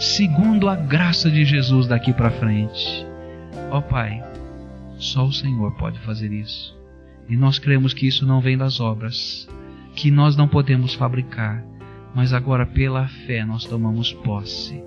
segundo 0.00 0.68
a 0.68 0.76
graça 0.76 1.30
de 1.30 1.44
Jesus 1.44 1.86
daqui 1.86 2.12
para 2.12 2.30
frente. 2.30 3.06
Ó 3.70 3.78
oh, 3.78 3.82
Pai, 3.82 4.22
só 4.96 5.24
o 5.24 5.32
Senhor 5.32 5.72
pode 5.76 5.98
fazer 6.00 6.32
isso. 6.32 6.76
E 7.28 7.36
nós 7.36 7.58
cremos 7.58 7.92
que 7.92 8.06
isso 8.06 8.26
não 8.26 8.40
vem 8.40 8.56
das 8.56 8.80
obras, 8.80 9.48
que 9.98 10.10
nós 10.10 10.36
não 10.36 10.46
podemos 10.46 10.94
fabricar, 10.94 11.64
mas 12.14 12.32
agora 12.32 12.64
pela 12.64 13.08
fé 13.08 13.44
nós 13.44 13.64
tomamos 13.64 14.12
posse 14.12 14.80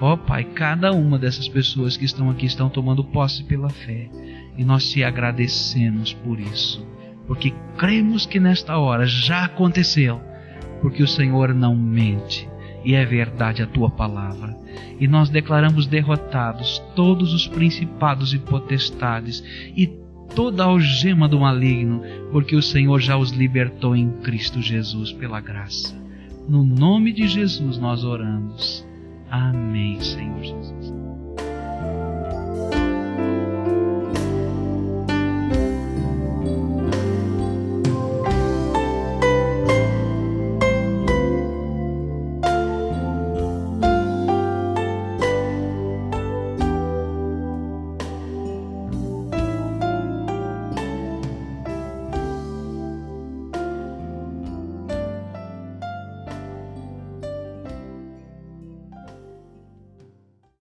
Ó 0.00 0.12
oh, 0.12 0.16
Pai, 0.16 0.44
cada 0.44 0.92
uma 0.92 1.18
dessas 1.18 1.48
pessoas 1.48 1.96
que 1.96 2.04
estão 2.04 2.30
aqui 2.30 2.46
estão 2.46 2.68
tomando 2.68 3.02
posse 3.02 3.42
pela 3.42 3.68
fé 3.68 4.08
e 4.56 4.64
nós 4.64 4.88
te 4.88 5.02
agradecemos 5.02 6.12
por 6.12 6.38
isso, 6.38 6.86
porque 7.26 7.52
cremos 7.76 8.24
que 8.24 8.38
nesta 8.38 8.78
hora 8.78 9.06
já 9.06 9.44
aconteceu, 9.44 10.20
porque 10.80 11.02
o 11.02 11.08
Senhor 11.08 11.52
não 11.52 11.74
mente 11.74 12.48
e 12.84 12.94
é 12.94 13.04
verdade 13.04 13.60
a 13.60 13.66
tua 13.66 13.90
palavra. 13.90 14.56
E 15.00 15.08
nós 15.08 15.28
declaramos 15.30 15.86
derrotados 15.88 16.78
todos 16.94 17.34
os 17.34 17.48
principados 17.48 18.32
e 18.32 18.38
potestades 18.38 19.42
e 19.76 19.88
toda 20.34 20.62
a 20.62 20.66
algema 20.66 21.28
do 21.28 21.40
maligno, 21.40 22.02
porque 22.32 22.56
o 22.56 22.62
Senhor 22.62 23.00
já 23.00 23.16
os 23.16 23.30
libertou 23.30 23.94
em 23.94 24.10
Cristo 24.22 24.60
Jesus 24.60 25.12
pela 25.12 25.40
graça. 25.40 25.96
No 26.48 26.64
nome 26.64 27.12
de 27.12 27.26
Jesus 27.28 27.78
nós 27.78 28.04
oramos. 28.04 28.86
Amém, 29.30 30.00
Senhor 30.00 30.42
Jesus. 30.42 30.97